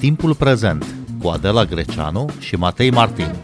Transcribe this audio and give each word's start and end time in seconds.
Timpul 0.00 0.34
prezent 0.34 0.94
cu 1.22 1.28
Adela 1.28 1.64
Greceanu 1.64 2.28
și 2.38 2.56
Matei 2.56 2.90
Martin. 2.90 3.34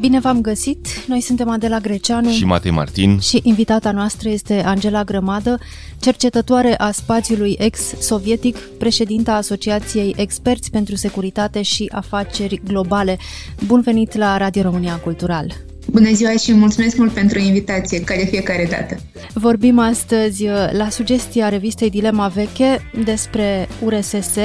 Bine 0.00 0.20
v-am 0.20 0.40
găsit! 0.40 0.86
Noi 1.06 1.20
suntem 1.20 1.48
Adela 1.48 1.78
Greceanu 1.78 2.30
și 2.30 2.44
Matei 2.44 2.70
Martin 2.70 3.18
și 3.18 3.40
invitata 3.42 3.90
noastră 3.90 4.28
este 4.28 4.62
Angela 4.62 5.04
Grămadă, 5.04 5.58
cercetătoare 5.98 6.76
a 6.78 6.90
spațiului 6.90 7.56
ex-sovietic, 7.58 8.56
președinta 8.56 9.34
Asociației 9.34 10.14
Experți 10.16 10.70
pentru 10.70 10.94
Securitate 10.94 11.62
și 11.62 11.90
Afaceri 11.94 12.60
Globale. 12.64 13.18
Bun 13.66 13.80
venit 13.80 14.14
la 14.14 14.36
Radio 14.36 14.62
România 14.62 14.96
Cultural! 14.96 15.68
Bună 15.90 16.12
ziua 16.12 16.32
și 16.32 16.52
mulțumesc 16.52 16.96
mult 16.96 17.12
pentru 17.12 17.38
invitație, 17.38 18.00
ca 18.00 18.14
de 18.16 18.24
fiecare 18.24 18.66
dată. 18.70 18.96
Vorbim 19.34 19.78
astăzi 19.78 20.46
uh, 20.46 20.52
la 20.72 20.88
sugestia 20.88 21.48
revistei 21.48 21.90
Dilema 21.90 22.28
Veche 22.28 22.90
despre 23.04 23.68
URSS, 23.84 24.36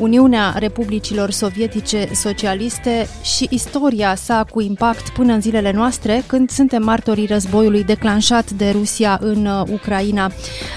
Uniunea 0.00 0.54
Republicilor 0.58 1.30
Sovietice 1.30 2.08
Socialiste 2.14 3.06
și 3.22 3.46
istoria 3.50 4.14
sa 4.14 4.46
cu 4.50 4.60
impact 4.60 5.08
până 5.08 5.32
în 5.32 5.40
zilele 5.40 5.72
noastre, 5.72 6.22
când 6.26 6.50
suntem 6.50 6.82
martorii 6.82 7.26
războiului 7.26 7.84
declanșat 7.84 8.50
de 8.50 8.70
Rusia 8.70 9.18
în 9.22 9.46
uh, 9.46 9.62
Ucraina. 9.72 10.30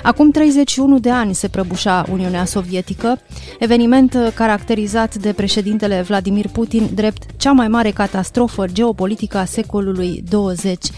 Acum 0.03 0.31
31 0.31 0.99
de 0.99 1.09
ani 1.09 1.35
se 1.35 1.47
prăbușa 1.47 2.05
Uniunea 2.11 2.45
Sovietică, 2.45 3.19
eveniment 3.59 4.13
uh, 4.13 4.27
caracterizat 4.33 5.15
de 5.15 5.33
președintele 5.33 6.01
Vladimir 6.01 6.47
Putin 6.47 6.89
drept 6.93 7.23
cea 7.37 7.51
mai 7.51 7.67
mare 7.67 7.91
catastrofă 7.91 8.65
geopolitică 8.71 9.37
a 9.37 9.45
secolului 9.45 9.92
20. 9.95 10.91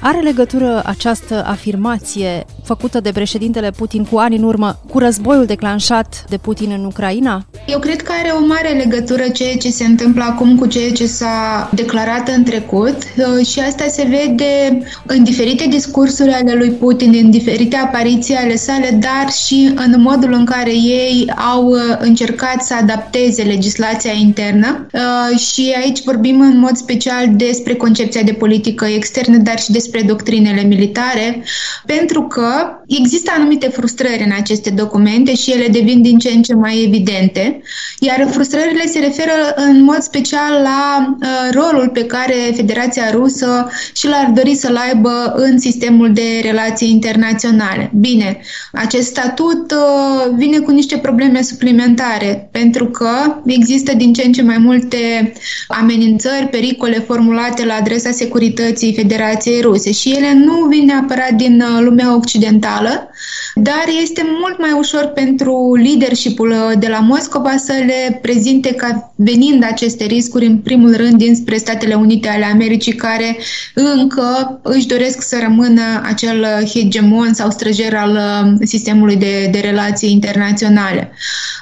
Are 0.00 0.20
legătură 0.20 0.82
această 0.84 1.44
afirmație 1.46 2.44
făcută 2.64 3.00
de 3.00 3.10
președintele 3.12 3.70
Putin 3.70 4.04
cu 4.04 4.16
ani 4.16 4.36
în 4.36 4.42
urmă 4.42 4.78
cu 4.90 4.98
războiul 4.98 5.44
declanșat 5.44 6.24
de 6.28 6.36
Putin 6.36 6.70
în 6.70 6.84
Ucraina? 6.84 7.46
Eu 7.66 7.78
cred 7.78 8.02
că 8.02 8.12
are 8.20 8.30
o 8.30 8.46
mare 8.46 8.68
legătură 8.68 9.28
ceea 9.28 9.56
ce 9.56 9.70
se 9.70 9.84
întâmplă 9.84 10.22
acum 10.22 10.58
cu 10.58 10.66
ceea 10.66 10.92
ce 10.92 11.06
s-a 11.06 11.70
declarat 11.74 12.28
în 12.28 12.42
trecut 12.42 12.96
uh, 12.96 13.46
și 13.46 13.60
asta 13.60 13.84
se 13.88 14.06
vede 14.08 14.82
în 15.06 15.24
diferite 15.24 15.66
discursuri 15.68 16.30
ale 16.30 16.54
lui 16.54 16.70
Putin, 16.70 17.14
în 17.22 17.30
diferite 17.30 17.76
apariții 17.76 18.34
ale 18.34 18.56
sale, 18.56 18.98
dar 19.00 19.32
și 19.46 19.72
în 19.74 20.00
modul 20.00 20.32
în 20.32 20.44
care 20.44 20.72
ei 20.72 21.32
au 21.54 21.66
uh, 21.66 21.78
încercat 21.98 22.62
să 22.62 22.74
adapteze 22.80 23.42
legislația 23.42 24.12
internă 24.12 24.86
uh, 24.92 25.38
și 25.38 25.74
aici 25.82 26.02
vorbim 26.02 26.40
în 26.40 26.58
mod 26.58 26.76
special 26.76 27.26
despre 27.36 27.74
concepția 27.74 28.22
de 28.22 28.32
politică 28.32 28.84
externă, 28.84 29.36
dar 29.36 29.58
și 29.58 29.70
despre 29.70 29.85
doctrinele 30.06 30.62
militare, 30.62 31.44
pentru 31.86 32.22
că 32.22 32.50
există 32.86 33.32
anumite 33.36 33.68
frustrări 33.68 34.22
în 34.24 34.32
aceste 34.38 34.70
documente 34.70 35.34
și 35.34 35.50
ele 35.52 35.68
devin 35.68 36.02
din 36.02 36.18
ce 36.18 36.30
în 36.30 36.42
ce 36.42 36.54
mai 36.54 36.84
evidente, 36.86 37.60
iar 37.98 38.28
frustrările 38.30 38.86
se 38.86 38.98
referă 38.98 39.54
în 39.56 39.82
mod 39.82 40.00
special 40.00 40.62
la 40.62 41.16
uh, 41.20 41.28
rolul 41.52 41.88
pe 41.88 42.04
care 42.04 42.34
Federația 42.54 43.10
Rusă 43.10 43.70
și 43.94 44.06
l-ar 44.06 44.30
dori 44.34 44.54
să-l 44.54 44.76
aibă 44.76 45.32
în 45.36 45.58
sistemul 45.58 46.12
de 46.12 46.40
relații 46.42 46.90
internaționale. 46.90 47.90
Bine, 47.94 48.40
acest 48.72 49.06
statut 49.06 49.70
uh, 49.70 50.34
vine 50.36 50.58
cu 50.58 50.70
niște 50.70 50.96
probleme 50.96 51.42
suplimentare, 51.42 52.48
pentru 52.52 52.86
că 52.86 53.10
există 53.46 53.94
din 53.94 54.12
ce 54.12 54.22
în 54.26 54.32
ce 54.32 54.42
mai 54.42 54.58
multe 54.58 55.32
amenințări, 55.68 56.48
pericole 56.50 56.98
formulate 57.06 57.64
la 57.64 57.74
adresa 57.74 58.10
securității 58.10 58.94
Federației 58.94 59.60
Ruse 59.60 59.75
și 59.84 60.10
ele 60.10 60.32
nu 60.32 60.66
vin 60.70 60.84
neapărat 60.84 61.32
din 61.32 61.60
uh, 61.60 61.82
lumea 61.82 62.16
occidentală, 62.16 63.10
dar 63.54 63.84
este 64.02 64.22
mult 64.40 64.58
mai 64.58 64.72
ușor 64.78 65.04
pentru 65.04 65.74
leadership-ul 65.82 66.50
uh, 66.50 66.78
de 66.78 66.88
la 66.88 66.98
Moscova 66.98 67.56
să 67.56 67.72
le 67.86 68.18
prezinte 68.22 68.74
ca 68.74 69.12
venind 69.16 69.64
aceste 69.64 70.04
riscuri 70.04 70.46
în 70.46 70.58
primul 70.58 70.96
rând 70.96 71.14
dinspre 71.14 71.56
Statele 71.56 71.94
Unite 71.94 72.28
ale 72.28 72.44
Americii 72.44 72.92
care 72.92 73.36
încă 73.74 74.60
își 74.62 74.86
doresc 74.86 75.22
să 75.22 75.38
rămână 75.42 75.82
acel 76.04 76.46
hegemon 76.74 77.34
sau 77.34 77.50
străjer 77.50 77.94
al 77.94 78.10
uh, 78.10 78.66
sistemului 78.66 79.16
de, 79.16 79.48
de 79.52 79.58
relații 79.58 80.12
internaționale. 80.12 81.12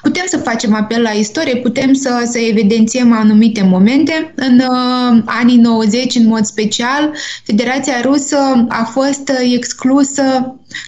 Putem 0.02 0.24
să 0.26 0.36
facem 0.36 0.74
apel 0.74 1.02
la 1.02 1.10
istorie, 1.10 1.56
putem 1.56 1.92
să, 1.92 2.28
să 2.30 2.38
evidențiem 2.38 3.12
anumite 3.12 3.62
momente. 3.62 4.32
În 4.34 4.58
uh, 4.58 5.22
anii 5.24 5.56
90, 5.56 6.14
în 6.14 6.26
mod 6.26 6.44
special, 6.44 7.12
Federația 7.44 7.94
Rusă 8.04 8.66
a 8.68 8.84
fost 8.84 9.32
exclusă, 9.54 10.22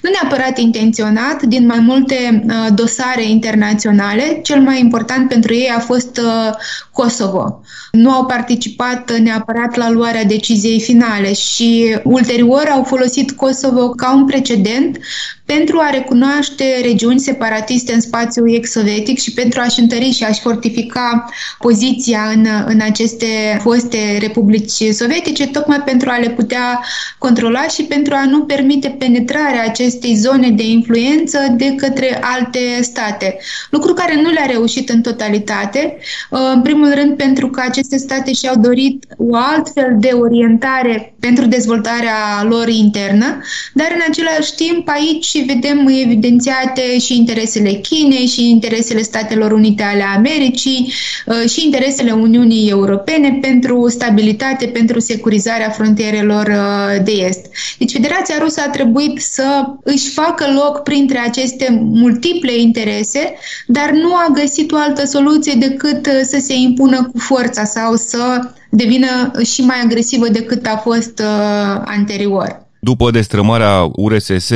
nu 0.02 0.10
neapărat 0.20 0.58
intenționat, 0.58 1.42
din 1.42 1.66
mai 1.66 1.78
multe 1.78 2.44
uh, 2.46 2.74
dosare 2.74 3.24
internaționale. 3.24 4.40
Cel 4.42 4.60
mai 4.60 4.80
important 4.80 5.28
pentru 5.28 5.54
ei 5.54 5.68
a 5.76 5.78
fost 5.78 6.16
uh, 6.16 6.54
Kosovo. 6.92 7.60
Nu 7.92 8.10
au 8.10 8.26
participat 8.26 9.18
neapărat 9.18 9.76
la 9.76 9.90
luarea 9.90 10.24
deciziei 10.24 10.80
finale 10.80 11.32
și 11.32 11.98
ulterior 12.04 12.68
au 12.72 12.82
folosit 12.82 13.30
Kosovo 13.30 13.88
ca 13.88 14.14
un 14.14 14.26
precedent 14.26 14.98
pentru 15.46 15.78
a 15.78 15.90
recunoaște 15.90 16.64
regiuni 16.82 17.20
separatiste 17.20 17.92
în 17.92 18.00
spațiul 18.00 18.54
ex-sovietic 18.54 19.18
și 19.18 19.32
pentru 19.32 19.60
a-și 19.60 19.80
întări 19.80 20.10
și 20.10 20.24
a-și 20.24 20.40
fortifica 20.40 21.30
poziția 21.58 22.20
în, 22.34 22.46
în 22.66 22.80
aceste 22.80 23.60
foste 23.62 24.18
republici 24.20 24.92
sovietice, 24.92 25.46
tocmai 25.46 25.80
pentru 25.80 26.10
a 26.10 26.18
le 26.18 26.30
putea 26.30 26.84
controla 27.18 27.62
și 27.62 27.82
pentru 27.82 28.14
a 28.14 28.24
nu 28.24 28.40
permite 28.42 28.88
penetrarea 28.88 29.64
acestei 29.64 30.14
zone 30.14 30.50
de 30.50 30.66
influență 30.66 31.38
de 31.56 31.74
către 31.76 32.18
alte 32.22 32.58
state. 32.80 33.36
Lucru 33.70 33.92
care 33.92 34.20
nu 34.20 34.30
le-a 34.30 34.46
reușit 34.46 34.88
în 34.88 35.00
totalitate, 35.00 35.96
în 36.30 36.62
primul 36.62 36.94
rând 36.94 37.16
pentru 37.16 37.50
că 37.50 37.62
aceste 37.68 37.96
state 37.96 38.32
și-au 38.32 38.56
dorit 38.56 39.04
o 39.16 39.36
altfel 39.36 39.96
de 39.98 40.10
orientare 40.12 41.14
pentru 41.20 41.46
dezvoltarea 41.46 42.42
lor 42.48 42.68
internă, 42.68 43.40
dar 43.74 43.86
în 43.94 44.00
același 44.08 44.54
timp 44.54 44.88
aici 44.88 45.35
și 45.36 45.42
vedem 45.42 45.86
evidențiate 45.86 46.98
și 46.98 47.16
interesele 47.16 47.70
Chinei, 47.72 48.26
și 48.26 48.50
interesele 48.50 49.02
Statelor 49.02 49.52
Unite 49.52 49.82
ale 49.82 50.04
Americii, 50.16 50.92
uh, 51.26 51.50
și 51.50 51.64
interesele 51.64 52.12
Uniunii 52.12 52.68
Europene 52.68 53.38
pentru 53.40 53.88
stabilitate, 53.88 54.66
pentru 54.66 55.00
securizarea 55.00 55.70
frontierelor 55.70 56.46
uh, 56.46 57.04
de 57.04 57.12
est. 57.12 57.46
Deci 57.78 57.92
Federația 57.92 58.36
Rusă 58.38 58.60
a 58.66 58.70
trebuit 58.70 59.20
să 59.20 59.64
își 59.82 60.10
facă 60.10 60.44
loc 60.54 60.82
printre 60.82 61.18
aceste 61.18 61.78
multiple 61.82 62.56
interese, 62.56 63.34
dar 63.66 63.90
nu 63.90 64.14
a 64.14 64.30
găsit 64.32 64.72
o 64.72 64.76
altă 64.76 65.06
soluție 65.06 65.54
decât 65.58 66.06
uh, 66.06 66.20
să 66.22 66.38
se 66.40 66.54
impună 66.54 67.10
cu 67.12 67.18
forța 67.18 67.64
sau 67.64 67.94
să 67.94 68.50
devină 68.70 69.30
și 69.44 69.60
mai 69.60 69.80
agresivă 69.84 70.28
decât 70.28 70.66
a 70.66 70.76
fost 70.76 71.18
uh, 71.18 71.82
anterior 71.84 72.65
după 72.86 73.10
destrămarea 73.10 73.90
URSS, 73.92 74.50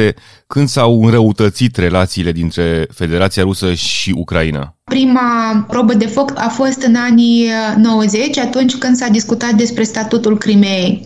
când 0.47 0.69
s-au 0.69 1.03
înrăutățit 1.05 1.77
relațiile 1.77 2.33
dintre 2.33 2.87
Federația 2.95 3.43
Rusă 3.43 3.75
și 3.75 4.15
Ucraina? 4.17 4.75
Prima 4.85 5.65
probă 5.69 5.95
de 5.95 6.07
foc 6.07 6.33
a 6.35 6.49
fost 6.49 6.83
în 6.83 6.95
anii 6.95 7.49
90, 7.77 8.39
atunci 8.39 8.77
când 8.77 8.97
s-a 8.97 9.09
discutat 9.09 9.51
despre 9.51 9.83
statutul 9.83 10.39
Crimeei 10.39 11.05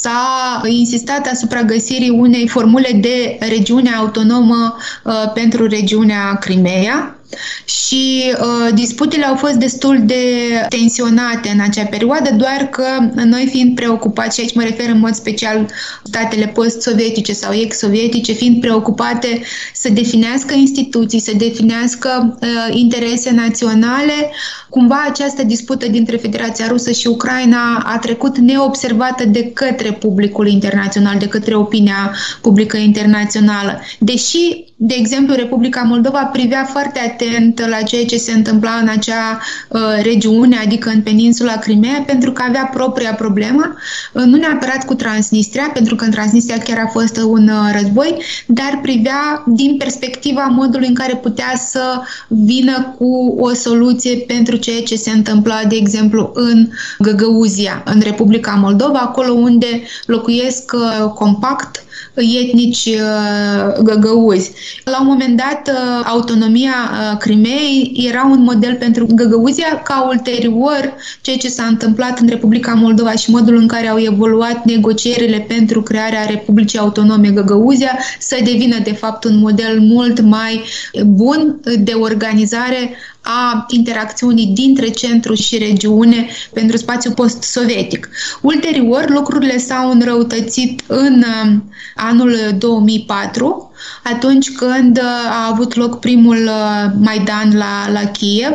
s-a 0.00 0.60
insistat 0.68 1.26
asupra 1.32 1.62
găsirii 1.62 2.10
unei 2.10 2.48
formule 2.48 2.98
de 3.00 3.38
regiune 3.40 3.90
autonomă 3.90 4.76
uh, 5.04 5.12
pentru 5.34 5.66
regiunea 5.66 6.34
Crimea, 6.34 7.19
și 7.64 8.32
uh, 8.40 8.74
disputele 8.74 9.24
au 9.24 9.36
fost 9.36 9.54
destul 9.54 10.00
de 10.04 10.24
tensionate 10.68 11.48
în 11.48 11.60
acea 11.60 11.84
perioadă, 11.84 12.30
doar 12.36 12.68
că 12.70 12.84
noi 13.24 13.48
fiind 13.50 13.74
preocupați, 13.74 14.34
și 14.34 14.40
aici 14.40 14.54
mă 14.54 14.62
refer 14.62 14.88
în 14.88 14.98
mod 14.98 15.14
special 15.14 15.66
statele 16.04 16.46
post-sovietice 16.46 17.32
sau 17.32 17.52
ex-sovietice, 17.52 18.32
fiind 18.32 18.60
preocupate 18.60 19.42
să 19.74 19.88
definească 19.88 20.54
instituții, 20.54 21.20
să 21.20 21.32
definească 21.36 22.38
uh, 22.40 22.48
interese 22.76 23.30
naționale, 23.30 24.30
cumva 24.68 25.04
această 25.08 25.42
dispută 25.42 25.88
dintre 25.88 26.16
Federația 26.16 26.66
Rusă 26.68 26.90
și 26.90 27.06
Ucraina 27.06 27.82
a 27.84 27.98
trecut 27.98 28.38
neobservată 28.38 29.24
de 29.24 29.50
către 29.54 29.92
publicul 29.92 30.48
internațional, 30.48 31.18
de 31.18 31.26
către 31.26 31.54
opinia 31.54 32.14
publică 32.40 32.76
internațională. 32.76 33.80
Deși 33.98 34.69
De 34.82 34.94
exemplu, 34.98 35.34
Republica 35.34 35.82
Moldova 35.82 36.24
privea 36.24 36.64
foarte 36.64 37.00
atent 37.00 37.66
la 37.68 37.82
ceea 37.82 38.04
ce 38.04 38.16
se 38.16 38.32
întâmpla 38.32 38.70
în 38.70 38.88
acea 38.88 39.40
uh, 39.68 39.80
regiune, 40.02 40.56
adică 40.56 40.88
în 40.88 41.02
peninsula 41.02 41.56
Crimea, 41.56 42.02
pentru 42.06 42.32
că 42.32 42.42
avea 42.48 42.70
propria 42.74 43.14
problemă, 43.14 43.74
uh, 44.12 44.22
nu 44.22 44.36
neapărat 44.36 44.84
cu 44.84 44.94
Transnistria, 44.94 45.70
pentru 45.72 45.94
că 45.94 46.04
în 46.04 46.10
Transnistria 46.10 46.58
chiar 46.58 46.78
a 46.78 46.88
fost 46.88 47.16
un 47.16 47.48
uh, 47.48 47.78
război, 47.80 48.22
dar 48.46 48.78
privea 48.82 49.42
din 49.46 49.76
perspectiva 49.76 50.42
modului 50.42 50.88
în 50.88 50.94
care 50.94 51.16
putea 51.16 51.52
să 51.56 52.02
vină 52.28 52.94
cu 52.98 53.36
o 53.38 53.54
soluție 53.54 54.16
pentru 54.16 54.56
ceea 54.56 54.82
ce 54.82 54.96
se 54.96 55.10
întâmpla, 55.10 55.64
de 55.68 55.76
exemplu, 55.76 56.30
în 56.34 56.68
Găgăuzia, 56.98 57.82
în 57.84 58.00
Republica 58.00 58.50
Moldova, 58.52 58.98
acolo 58.98 59.32
unde 59.32 59.82
locuiesc 60.06 60.72
uh, 60.74 61.10
compact 61.14 61.84
etnici 62.20 62.84
uh, 62.86 63.82
găgăuzi. 63.82 64.50
La 64.84 65.00
un 65.00 65.06
moment 65.06 65.36
dat, 65.36 65.68
uh, 65.68 66.04
autonomia 66.04 66.72
uh, 66.72 67.18
Crimeei 67.18 68.04
era 68.08 68.28
un 68.30 68.42
model 68.42 68.74
pentru 68.74 69.06
Găgăuzia, 69.14 69.82
ca 69.84 70.06
ulterior 70.08 70.94
ceea 71.20 71.36
ce 71.36 71.48
s-a 71.48 71.64
întâmplat 71.64 72.18
în 72.18 72.28
Republica 72.28 72.72
Moldova 72.74 73.12
și 73.12 73.30
modul 73.30 73.56
în 73.56 73.66
care 73.66 73.88
au 73.88 73.98
evoluat 73.98 74.64
negocierile 74.64 75.44
pentru 75.48 75.82
crearea 75.82 76.24
Republicii 76.24 76.78
Autonome 76.78 77.28
Găgăuzia 77.28 77.98
să 78.18 78.38
devină, 78.44 78.76
de 78.84 78.92
fapt, 78.92 79.24
un 79.24 79.38
model 79.38 79.80
mult 79.80 80.20
mai 80.20 80.62
bun 81.04 81.60
de 81.78 81.92
organizare 81.92 82.96
a 83.20 83.66
interacțiunii 83.68 84.46
dintre 84.46 84.88
centru 84.88 85.34
și 85.34 85.58
regiune 85.58 86.28
pentru 86.52 86.76
spațiul 86.76 87.14
post-sovietic. 87.14 88.08
Ulterior, 88.40 89.04
lucrurile 89.08 89.58
s-au 89.58 89.90
înrăutățit 89.90 90.82
în 90.86 91.24
um, 91.44 91.72
anul 92.10 92.36
2004, 92.58 93.72
atunci 94.04 94.50
când 94.50 94.98
uh, 94.98 95.04
a 95.30 95.48
avut 95.50 95.74
loc 95.74 95.98
primul 95.98 96.36
uh, 96.36 96.90
Maidan 96.98 97.56
la, 97.56 97.90
la 97.92 98.04
Kiev 98.04 98.52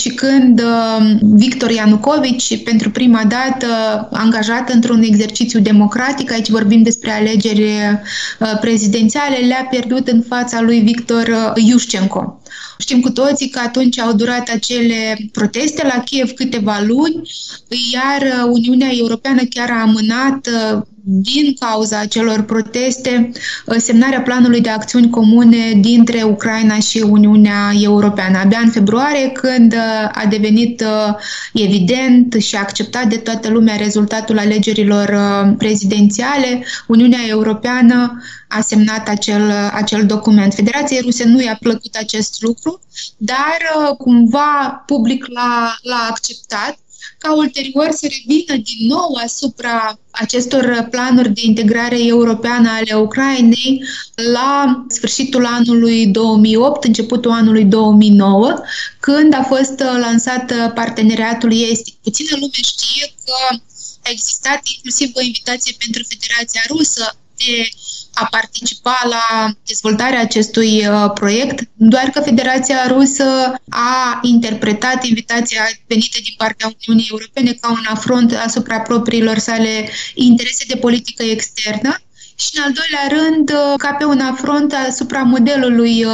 și 0.00 0.08
când 0.08 0.62
um, 0.62 1.18
Victor 1.36 1.70
Ianucovici, 1.70 2.62
pentru 2.62 2.90
prima 2.90 3.22
dată 3.28 3.66
angajat 4.12 4.70
într-un 4.70 5.02
exercițiu 5.02 5.60
democratic, 5.60 6.32
aici 6.32 6.48
vorbim 6.48 6.82
despre 6.82 7.10
alegeri 7.10 7.62
uh, 7.62 8.58
prezidențiale, 8.60 9.36
le-a 9.36 9.66
pierdut 9.70 10.08
în 10.08 10.22
fața 10.28 10.60
lui 10.60 10.80
Victor 10.80 11.52
Iușcenco. 11.54 12.38
Știm 12.78 13.00
cu 13.00 13.10
toții 13.10 13.48
că 13.48 13.60
atunci 13.64 13.98
au 13.98 14.12
durat 14.12 14.48
acele 14.48 15.28
proteste 15.32 15.90
la 15.94 16.02
Kiev 16.02 16.30
câteva 16.30 16.82
luni, 16.86 17.22
iar 17.92 18.46
Uniunea 18.48 18.88
Europeană 18.92 19.42
chiar 19.50 19.70
a 19.70 19.80
amânat 19.80 20.48
din 21.06 21.54
cauza 21.58 21.98
acelor 21.98 22.42
proteste 22.42 23.30
semnarea 23.76 24.22
planului 24.22 24.60
de 24.60 24.68
acțiuni 24.68 25.10
comune 25.10 25.72
dintre 25.80 26.22
Ucraina 26.22 26.78
și 26.78 26.98
Uniunea 26.98 27.72
Europeană. 27.80 28.38
Abia 28.38 28.58
în 28.58 28.70
februarie, 28.70 29.28
când 29.28 29.74
a 30.12 30.24
devenit 30.28 30.84
evident 31.52 32.32
și 32.32 32.56
acceptat 32.56 33.06
de 33.06 33.16
toată 33.16 33.48
lumea 33.48 33.76
rezultatul 33.76 34.38
alegerilor 34.38 35.14
prezidențiale, 35.58 36.64
Uniunea 36.86 37.20
Europeană 37.28 38.22
a 38.48 38.60
semnat 38.60 39.08
acel, 39.08 39.50
acel 39.72 40.06
document. 40.06 40.54
Federației 40.54 41.00
Ruse 41.00 41.24
nu 41.24 41.42
i-a 41.42 41.56
plăcut 41.60 41.94
acest 41.94 42.42
lucru, 42.42 42.80
dar 43.16 43.58
uh, 43.76 43.96
cumva 43.96 44.82
public 44.86 45.26
l-a, 45.26 45.78
l-a 45.82 46.06
acceptat 46.10 46.78
ca 47.18 47.34
ulterior 47.34 47.88
să 47.90 48.08
revină 48.10 48.62
din 48.62 48.86
nou 48.86 49.14
asupra 49.24 49.98
acestor 50.10 50.86
planuri 50.90 51.28
de 51.28 51.40
integrare 51.44 52.06
europeană 52.06 52.70
ale 52.70 52.94
Ucrainei 52.94 53.84
la 54.32 54.84
sfârșitul 54.88 55.46
anului 55.46 56.06
2008, 56.06 56.84
începutul 56.84 57.30
anului 57.30 57.64
2009, 57.64 58.60
când 59.00 59.34
a 59.34 59.42
fost 59.42 59.80
uh, 59.80 59.96
lansat 60.00 60.50
uh, 60.50 60.72
parteneriatul 60.74 61.52
estic. 61.70 61.94
Puțină 62.02 62.30
lume 62.40 62.60
știe 62.62 63.14
că 63.24 63.56
a 64.02 64.10
existat 64.10 64.60
inclusiv 64.74 65.10
o 65.14 65.20
invitație 65.20 65.76
pentru 65.78 66.02
Federația 66.08 66.62
Rusă 66.68 67.16
de 67.36 67.68
a 68.14 68.26
participa 68.30 68.96
la 69.08 69.50
dezvoltarea 69.66 70.20
acestui 70.20 70.86
uh, 70.86 71.10
proiect, 71.14 71.68
doar 71.74 72.04
că 72.04 72.20
Federația 72.20 72.86
Rusă 72.86 73.54
a 73.68 74.18
interpretat 74.22 75.04
invitația 75.04 75.62
venită 75.86 76.18
din 76.22 76.34
partea 76.36 76.72
Uniunii 76.88 77.08
Europene 77.10 77.52
ca 77.60 77.70
un 77.70 77.84
afront 77.88 78.32
asupra 78.46 78.80
propriilor 78.80 79.38
sale 79.38 79.88
interese 80.14 80.64
de 80.68 80.76
politică 80.76 81.22
externă 81.22 81.98
și, 82.34 82.50
în 82.54 82.62
al 82.62 82.72
doilea 82.72 83.06
rând, 83.18 83.50
uh, 83.50 83.74
ca 83.76 83.92
pe 83.92 84.04
un 84.04 84.20
afront 84.20 84.72
asupra 84.88 85.22
modelului 85.22 86.04
uh, 86.04 86.12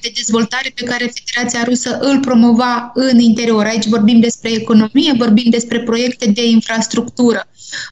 de 0.00 0.12
dezvoltare 0.14 0.72
pe 0.74 0.84
care 0.84 1.12
Federația 1.14 1.64
Rusă 1.64 1.98
îl 1.98 2.20
promova 2.20 2.90
în 2.94 3.18
interior. 3.18 3.64
Aici 3.64 3.86
vorbim 3.86 4.20
despre 4.20 4.50
economie, 4.50 5.12
vorbim 5.16 5.50
despre 5.50 5.80
proiecte 5.80 6.26
de 6.30 6.44
infrastructură. 6.44 7.48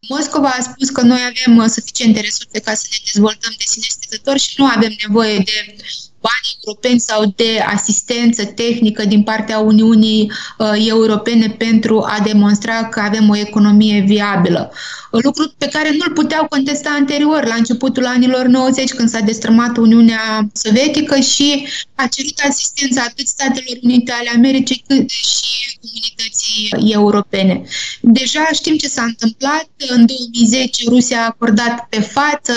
Moscova 0.08 0.48
a 0.48 0.62
spus 0.62 0.88
că 0.90 1.00
noi 1.00 1.20
avem 1.32 1.56
uh, 1.56 1.68
suficiente 1.68 2.20
resurse 2.20 2.60
ca 2.60 2.74
să 2.74 2.86
ne 2.90 2.96
dezvoltăm 3.12 3.52
de 3.56 3.64
sine 3.66 3.86
stătători 3.88 4.38
și 4.38 4.54
nu 4.56 4.64
avem 4.66 4.92
nevoie 5.06 5.38
de 5.38 5.76
bani 6.26 6.48
europeni 6.64 7.00
sau 7.00 7.32
de 7.36 7.64
asistență 7.74 8.44
tehnică 8.44 9.04
din 9.04 9.22
partea 9.22 9.58
Uniunii 9.58 10.32
uh, 10.58 10.86
Europene 10.88 11.48
pentru 11.48 12.00
a 12.00 12.20
demonstra 12.24 12.88
că 12.88 13.00
avem 13.00 13.28
o 13.28 13.36
economie 13.36 14.04
viabilă. 14.06 14.72
Lucru 15.10 15.52
pe 15.58 15.68
care 15.68 15.90
nu-l 15.90 16.12
puteau 16.12 16.46
contesta 16.48 16.90
anterior, 16.98 17.44
la 17.46 17.54
începutul 17.54 18.06
anilor 18.06 18.46
90, 18.46 18.92
când 18.92 19.08
s-a 19.08 19.20
destrămat 19.20 19.76
Uniunea 19.76 20.48
Sovietică 20.52 21.20
și 21.20 21.66
a 21.94 22.06
cerut 22.06 22.38
asistență 22.48 23.00
atât 23.00 23.26
Statelor 23.26 23.78
Unite 23.82 24.12
ale 24.12 24.30
Americii 24.34 24.84
cât 24.86 25.10
și 25.10 25.78
comunității 25.80 26.92
europene. 26.92 27.62
Deja 28.00 28.48
știm 28.52 28.76
ce 28.76 28.88
s-a 28.88 29.02
întâmplat. 29.02 29.68
În 29.88 30.06
2010 30.06 30.88
Rusia 30.88 31.20
a 31.20 31.26
acordat 31.26 31.86
pe 31.88 32.00
față 32.00 32.52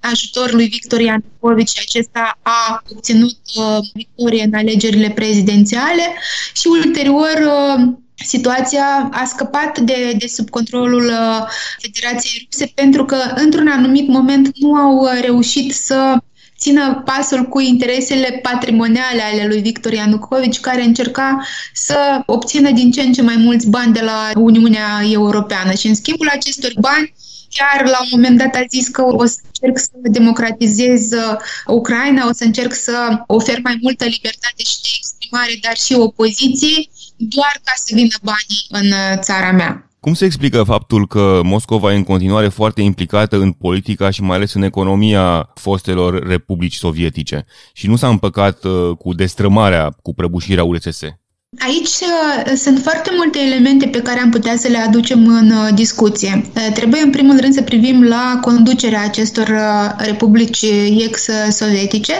ajutor 0.00 0.52
lui 0.52 0.66
Victor 0.66 1.00
Ianucovici 1.00 1.68
și 1.68 1.82
acesta 1.86 2.38
a 2.42 2.82
obținut 2.90 3.38
uh, 3.54 3.78
victorie 3.94 4.42
în 4.42 4.54
alegerile 4.54 5.10
prezidențiale 5.10 6.02
și 6.52 6.66
ulterior 6.66 7.36
uh, 7.46 7.92
situația 8.14 9.08
a 9.12 9.24
scăpat 9.24 9.78
de, 9.78 10.14
de 10.18 10.26
sub 10.26 10.50
controlul 10.50 11.04
uh, 11.04 11.46
Federației 11.78 12.48
Ruse 12.50 12.72
pentru 12.74 13.04
că 13.04 13.16
într-un 13.34 13.68
anumit 13.68 14.08
moment 14.08 14.50
nu 14.54 14.74
au 14.74 14.96
uh, 14.96 15.18
reușit 15.20 15.74
să 15.74 16.16
țină 16.58 17.02
pasul 17.04 17.42
cu 17.42 17.60
interesele 17.60 18.40
patrimoniale 18.42 19.22
ale 19.22 19.46
lui 19.46 19.60
Victor 19.60 19.92
Ianucovici, 19.92 20.60
care 20.60 20.82
încerca 20.82 21.46
să 21.74 22.22
obțină 22.26 22.70
din 22.70 22.90
ce 22.90 23.00
în 23.00 23.12
ce 23.12 23.22
mai 23.22 23.36
mulți 23.36 23.68
bani 23.68 23.92
de 23.92 24.00
la 24.00 24.30
Uniunea 24.34 25.00
Europeană. 25.10 25.72
Și 25.72 25.86
în 25.86 25.94
schimbul 25.94 26.28
acestor 26.28 26.72
bani, 26.80 27.14
chiar 27.56 27.84
la 27.94 27.98
un 28.04 28.08
moment 28.10 28.38
dat 28.38 28.54
a 28.54 28.64
zis 28.68 28.88
că 28.88 29.02
o 29.02 29.24
să 29.26 29.38
încerc 29.46 29.78
să 29.78 29.90
democratizez 30.02 31.12
uh, 31.12 31.36
Ucraina, 31.66 32.28
o 32.28 32.32
să 32.32 32.44
încerc 32.44 32.72
să 32.72 33.22
ofer 33.26 33.58
mai 33.62 33.78
multă 33.80 34.04
libertate 34.04 34.62
și 34.70 34.80
de 34.82 34.88
exprimare, 34.98 35.54
dar 35.62 35.76
și 35.76 35.94
opoziție, 35.94 36.76
doar 37.16 37.54
ca 37.64 37.72
să 37.76 37.90
vină 37.94 38.16
banii 38.22 38.62
în 38.68 38.86
uh, 38.86 39.18
țara 39.18 39.52
mea. 39.52 39.84
Cum 40.00 40.14
se 40.14 40.24
explică 40.24 40.62
faptul 40.62 41.06
că 41.06 41.40
Moscova 41.44 41.92
e 41.92 41.96
în 41.96 42.02
continuare 42.02 42.48
foarte 42.48 42.80
implicată 42.80 43.36
în 43.36 43.52
politica 43.52 44.10
și 44.10 44.22
mai 44.22 44.36
ales 44.36 44.54
în 44.54 44.62
economia 44.62 45.50
fostelor 45.54 46.26
republici 46.26 46.74
sovietice 46.74 47.44
și 47.72 47.86
nu 47.86 47.96
s-a 47.96 48.08
împăcat 48.08 48.64
uh, 48.64 48.96
cu 48.98 49.14
destrămarea, 49.14 49.96
cu 50.02 50.14
prăbușirea 50.14 50.64
URSS? 50.64 51.02
Aici 51.58 51.88
uh, 51.88 52.52
sunt 52.56 52.78
foarte 52.82 53.10
multe 53.16 53.38
elemente 53.38 53.86
pe 53.86 54.02
care 54.02 54.20
am 54.20 54.30
putea 54.30 54.56
să 54.56 54.68
le 54.68 54.78
aducem 54.78 55.26
în 55.26 55.50
uh, 55.50 55.68
discuție. 55.74 56.44
Uh, 56.56 56.72
trebuie 56.74 57.02
în 57.02 57.10
primul 57.10 57.40
rând 57.40 57.54
să 57.54 57.62
privim 57.62 58.02
la 58.02 58.38
conducerea 58.40 59.02
acestor 59.02 59.60
republici 59.98 60.64
ex-sovietice. 60.98 62.12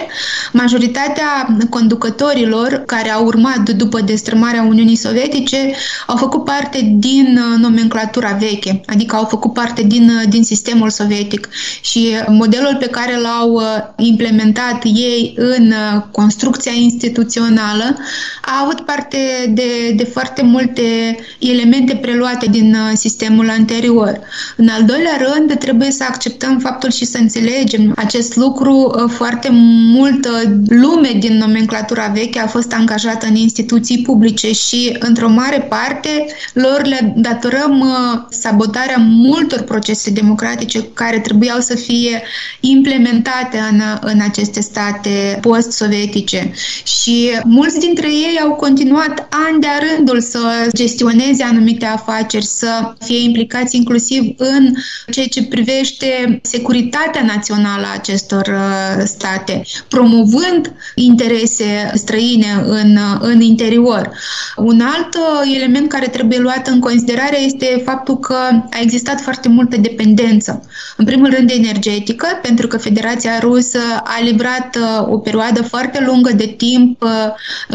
Majoritatea 0.52 1.56
conducătorilor 1.68 2.82
care 2.87 3.10
au 3.10 3.25
urmat 3.25 3.70
după 3.70 4.00
destrămarea 4.00 4.62
Uniunii 4.62 4.96
Sovietice 4.96 5.75
au 6.06 6.16
făcut 6.16 6.44
parte 6.44 6.90
din 6.94 7.40
nomenclatura 7.58 8.37
veche, 8.40 8.80
adică 8.87 9.16
au 9.16 9.25
făcut 9.25 9.52
parte 9.52 9.82
din, 9.82 10.10
din 10.28 10.44
sistemul 10.44 10.90
sovietic 10.90 11.49
și 11.80 12.16
modelul 12.28 12.76
pe 12.80 12.87
care 12.87 13.16
l-au 13.20 13.62
implementat 13.96 14.84
ei 14.84 15.34
în 15.37 15.72
construcția 16.10 16.72
instituțională 16.72 17.96
a 18.42 18.60
avut 18.62 18.80
parte 18.80 19.19
de, 19.48 19.92
de 19.96 20.04
foarte 20.04 20.42
multe 20.42 21.16
elemente 21.38 21.96
preluate 21.96 22.46
din 22.46 22.74
uh, 22.74 22.90
sistemul 22.94 23.50
anterior. 23.50 24.20
În 24.56 24.68
al 24.68 24.84
doilea 24.84 25.18
rând, 25.18 25.58
trebuie 25.58 25.90
să 25.90 26.04
acceptăm 26.08 26.58
faptul 26.58 26.90
și 26.90 27.04
să 27.04 27.18
înțelegem 27.18 27.92
acest 27.96 28.36
lucru. 28.36 28.74
Uh, 28.74 29.10
foarte 29.10 29.48
multă 29.96 30.30
lume 30.68 31.10
din 31.18 31.36
nomenclatura 31.36 32.06
veche 32.06 32.38
a 32.38 32.46
fost 32.46 32.72
angajată 32.72 33.26
în 33.26 33.34
instituții 33.34 34.02
publice 34.02 34.52
și, 34.52 34.96
într-o 34.98 35.28
mare 35.28 35.60
parte, 35.60 36.26
lor 36.52 36.80
le 36.84 37.12
datorăm 37.16 37.80
uh, 37.80 38.20
sabotarea 38.28 38.96
multor 38.98 39.60
procese 39.60 40.10
democratice 40.10 40.82
care 40.94 41.18
trebuiau 41.18 41.60
să 41.60 41.76
fie 41.76 42.22
implementate 42.60 43.58
în, 43.70 43.80
în 44.00 44.20
aceste 44.20 44.60
state 44.60 45.38
post-sovietice. 45.40 46.52
Și 46.84 47.30
mulți 47.44 47.78
dintre 47.78 48.06
ei 48.06 48.38
au 48.42 48.52
continuat 48.52 49.09
ani 49.48 49.60
de-a 49.60 49.78
rândul 49.94 50.20
să 50.20 50.68
gestioneze 50.76 51.42
anumite 51.42 51.86
afaceri, 51.86 52.44
să 52.44 52.94
fie 53.04 53.22
implicați 53.22 53.76
inclusiv 53.76 54.34
în 54.36 54.74
ceea 55.10 55.26
ce 55.26 55.44
privește 55.44 56.40
securitatea 56.42 57.22
națională 57.22 57.86
a 57.86 57.94
acestor 57.94 58.46
uh, 58.46 59.02
state, 59.04 59.62
promovând 59.88 60.72
interese 60.94 61.90
străine 61.94 62.62
în, 62.66 62.98
în 63.20 63.40
interior. 63.40 64.10
Un 64.56 64.80
alt 64.80 65.14
uh, 65.14 65.54
element 65.56 65.88
care 65.88 66.08
trebuie 66.08 66.38
luat 66.38 66.66
în 66.68 66.80
considerare 66.80 67.42
este 67.42 67.82
faptul 67.84 68.18
că 68.18 68.36
a 68.70 68.78
existat 68.80 69.20
foarte 69.20 69.48
multă 69.48 69.76
dependență. 69.76 70.62
În 70.96 71.04
primul 71.04 71.30
rând 71.34 71.50
energetică, 71.50 72.26
pentru 72.42 72.66
că 72.66 72.78
Federația 72.78 73.38
Rusă 73.38 73.78
a 74.04 74.22
livrat 74.22 74.76
uh, 74.76 75.12
o 75.12 75.18
perioadă 75.18 75.62
foarte 75.62 76.02
lungă 76.06 76.32
de 76.32 76.46
timp 76.56 77.04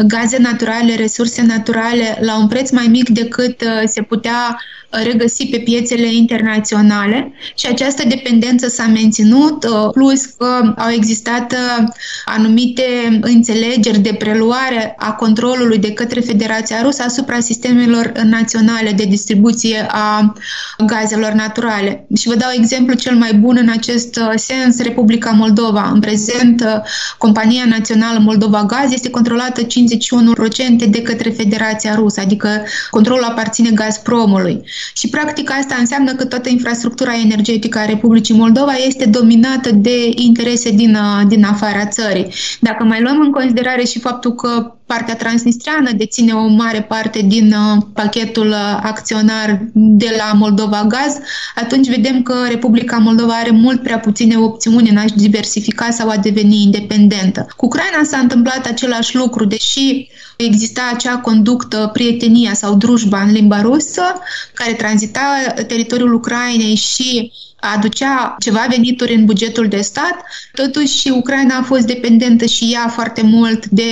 gaze 0.06 0.38
naturale, 0.38 0.94
resurse 0.94 1.25
naturale 1.34 2.18
la 2.20 2.38
un 2.38 2.48
preț 2.48 2.70
mai 2.70 2.86
mic 2.86 3.08
decât 3.08 3.62
se 3.84 4.02
putea 4.02 4.58
regăsi 4.90 5.46
pe 5.46 5.58
piețele 5.58 6.14
internaționale 6.14 7.32
și 7.54 7.66
această 7.66 8.02
dependență 8.08 8.68
s-a 8.68 8.86
menținut, 8.86 9.64
uh, 9.64 9.90
plus 9.92 10.24
că 10.24 10.74
au 10.76 10.90
existat 10.90 11.52
uh, 11.52 11.84
anumite 12.24 12.82
înțelegeri 13.20 13.98
de 13.98 14.14
preluare 14.18 14.94
a 14.98 15.12
controlului 15.12 15.78
de 15.78 15.92
către 15.92 16.20
Federația 16.20 16.82
Rusă 16.82 17.02
asupra 17.02 17.40
sistemelor 17.40 18.12
naționale 18.24 18.92
de 18.92 19.04
distribuție 19.04 19.86
a 19.90 20.32
gazelor 20.86 21.32
naturale. 21.32 22.06
Și 22.16 22.28
vă 22.28 22.34
dau 22.34 22.50
exemplu 22.58 22.94
cel 22.94 23.16
mai 23.16 23.34
bun 23.34 23.56
în 23.60 23.68
acest 23.68 24.16
uh, 24.16 24.32
sens, 24.34 24.82
Republica 24.82 25.30
Moldova. 25.30 25.90
În 25.92 26.00
prezent, 26.00 26.64
compania 27.18 27.64
națională 27.68 28.18
Moldova 28.18 28.64
Gaz 28.64 28.92
este 28.92 29.10
controlată 29.10 29.62
51% 29.62 29.66
de 30.88 31.02
către 31.02 31.15
Federația 31.24 31.94
Rusă, 31.94 32.20
adică 32.20 32.48
controlul 32.90 33.24
aparține 33.24 33.70
Gazpromului. 33.70 34.62
Și 34.94 35.08
practic 35.08 35.50
asta 35.50 35.76
înseamnă 35.78 36.14
că 36.14 36.24
toată 36.24 36.48
infrastructura 36.48 37.12
energetică 37.24 37.78
a 37.78 37.84
Republicii 37.84 38.34
Moldova 38.34 38.72
este 38.86 39.06
dominată 39.06 39.70
de 39.72 40.10
interese 40.14 40.70
din, 40.70 40.98
din 41.28 41.44
afara 41.44 41.86
țării. 41.86 42.26
Dacă 42.60 42.84
mai 42.84 43.02
luăm 43.02 43.20
în 43.20 43.30
considerare 43.30 43.84
și 43.84 43.98
faptul 43.98 44.34
că 44.34 44.75
partea 44.86 45.16
transnistreană 45.16 45.92
deține 45.92 46.32
o 46.32 46.46
mare 46.46 46.82
parte 46.82 47.20
din 47.22 47.52
uh, 47.52 47.82
pachetul 47.92 48.48
uh, 48.48 48.78
acționar 48.82 49.60
de 49.72 50.14
la 50.18 50.32
Moldova 50.32 50.84
Gaz, 50.84 51.18
atunci 51.54 51.88
vedem 51.88 52.22
că 52.22 52.34
Republica 52.48 52.96
Moldova 52.96 53.32
are 53.32 53.50
mult 53.50 53.82
prea 53.82 53.98
puține 53.98 54.36
opțiuni 54.36 54.88
în 54.88 54.96
a-și 54.96 55.14
diversifica 55.14 55.90
sau 55.90 56.08
a 56.08 56.16
deveni 56.16 56.62
independentă. 56.62 57.46
Cu 57.56 57.66
Ucraina 57.66 58.04
s-a 58.04 58.18
întâmplat 58.18 58.66
același 58.66 59.16
lucru, 59.16 59.44
deși 59.44 60.08
exista 60.36 60.90
acea 60.94 61.16
conductă, 61.18 61.90
prietenia 61.92 62.54
sau 62.54 62.74
drujba 62.74 63.22
în 63.22 63.32
limba 63.32 63.60
rusă, 63.60 64.02
care 64.54 64.72
tranzita 64.72 65.20
teritoriul 65.66 66.14
Ucrainei 66.14 66.74
și 66.74 67.32
aducea 67.74 68.36
ceva 68.38 68.66
venituri 68.68 69.14
în 69.14 69.24
bugetul 69.24 69.68
de 69.68 69.80
stat, 69.80 70.16
totuși 70.52 71.10
Ucraina 71.10 71.56
a 71.56 71.62
fost 71.62 71.86
dependentă 71.86 72.44
și 72.44 72.70
ea 72.72 72.88
foarte 72.88 73.22
mult 73.22 73.66
de 73.66 73.82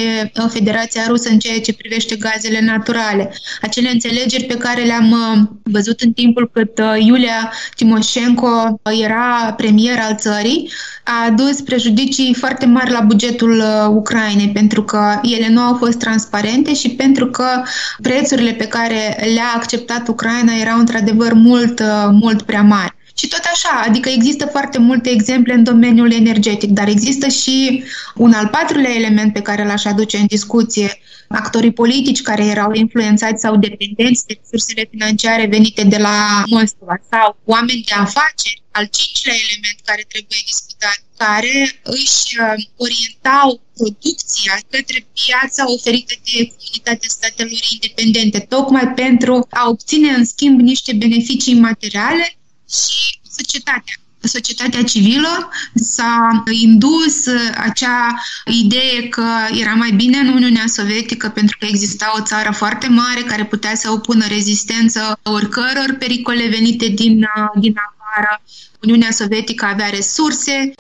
uh, 0.41 0.47
Federația 0.49 1.03
Rusă 1.07 1.29
în 1.29 1.39
ceea 1.39 1.61
ce 1.61 1.73
privește 1.73 2.17
gazele 2.17 2.61
naturale. 2.61 3.33
Acele 3.63 3.91
înțelegeri 3.91 4.45
pe 4.45 4.57
care 4.57 4.83
le-am 4.83 5.11
uh, 5.11 5.43
văzut 5.63 6.01
în 6.01 6.13
timpul 6.13 6.51
cât 6.53 6.79
uh, 6.79 7.05
Iulia 7.05 7.53
Timoshenko 7.77 8.81
era 9.03 9.55
premier 9.57 9.99
al 9.99 10.17
țării, 10.17 10.71
a 11.05 11.25
adus 11.27 11.61
prejudicii 11.61 12.35
foarte 12.35 12.67
mari 12.67 12.91
la 12.91 13.01
bugetul 13.01 13.63
Ucrainei, 13.89 14.49
pentru 14.49 14.83
că 14.83 15.21
ele 15.23 15.49
nu 15.49 15.61
au 15.61 15.75
fost 15.75 15.99
transparente 15.99 16.75
și 16.75 16.89
pentru 16.91 17.27
că 17.27 17.63
prețurile 18.03 18.53
pe 18.53 18.67
care 18.67 19.17
le-a 19.35 19.53
acceptat 19.55 20.09
Ucraina 20.09 20.53
erau 20.61 20.79
într-adevăr 20.79 21.33
mult, 21.33 21.83
mult 22.11 22.43
prea 22.43 22.63
mari. 22.63 22.95
Și 23.25 23.31
tot 23.31 23.45
așa, 23.53 23.83
adică 23.89 24.09
există 24.09 24.47
foarte 24.47 24.79
multe 24.79 25.11
exemple 25.11 25.53
în 25.53 25.65
domeniul 25.65 26.13
energetic, 26.13 26.71
dar 26.71 26.89
există 26.89 27.29
și 27.29 27.85
un 28.15 28.33
al 28.33 28.47
patrulea 28.47 28.95
element 28.95 29.33
pe 29.33 29.41
care 29.41 29.65
l-aș 29.65 29.85
aduce 29.85 30.17
în 30.17 30.27
discuție, 30.27 31.01
actorii 31.29 31.73
politici 31.73 32.23
care 32.23 32.45
erau 32.45 32.73
influențați 32.73 33.41
sau 33.41 33.57
dependenți 33.57 34.27
de 34.27 34.39
resursele 34.41 34.89
financiare 34.91 35.47
venite 35.47 35.83
de 35.85 35.97
la 35.97 36.43
Moscova 36.47 36.97
sau 37.11 37.37
oameni 37.45 37.85
de 37.89 37.95
afaceri. 37.95 38.63
Al 38.71 38.87
cincilea 38.97 39.37
element 39.47 39.79
care 39.85 40.05
trebuie 40.09 40.41
discutat, 40.53 40.99
care 41.17 41.81
își 41.83 42.25
uh, 42.41 42.65
orientau 42.77 43.61
producția 43.77 44.55
către 44.71 45.07
piața 45.19 45.63
oferită 45.77 46.15
de 46.25 46.37
comunitatea 46.55 47.09
statelor 47.17 47.61
independente, 47.77 48.39
tocmai 48.55 48.87
pentru 49.03 49.47
a 49.51 49.69
obține 49.69 50.11
în 50.11 50.25
schimb 50.25 50.61
niște 50.61 50.93
beneficii 50.93 51.55
materiale 51.69 52.27
și 52.75 53.19
societatea. 53.37 53.95
Societatea 54.21 54.83
civilă 54.85 55.51
s-a 55.75 56.43
indus 56.51 57.27
acea 57.57 58.23
idee 58.47 59.09
că 59.09 59.27
era 59.61 59.73
mai 59.73 59.91
bine 59.91 60.19
în 60.19 60.29
Uniunea 60.29 60.65
Sovietică 60.67 61.29
pentru 61.29 61.57
că 61.59 61.67
exista 61.67 62.13
o 62.19 62.23
țară 62.23 62.53
foarte 62.53 62.89
mare 62.89 63.21
care 63.21 63.45
putea 63.45 63.75
să 63.75 63.91
opună 63.91 64.27
rezistență 64.27 65.19
oricăror 65.23 65.97
pericole 65.99 66.49
venite 66.49 66.89
din, 66.89 67.27
din 67.55 67.75
afară. 67.77 68.43
Uniunea 68.83 69.11
Sovietică 69.11 69.65
avea 69.65 69.89
resurse. 69.89 70.73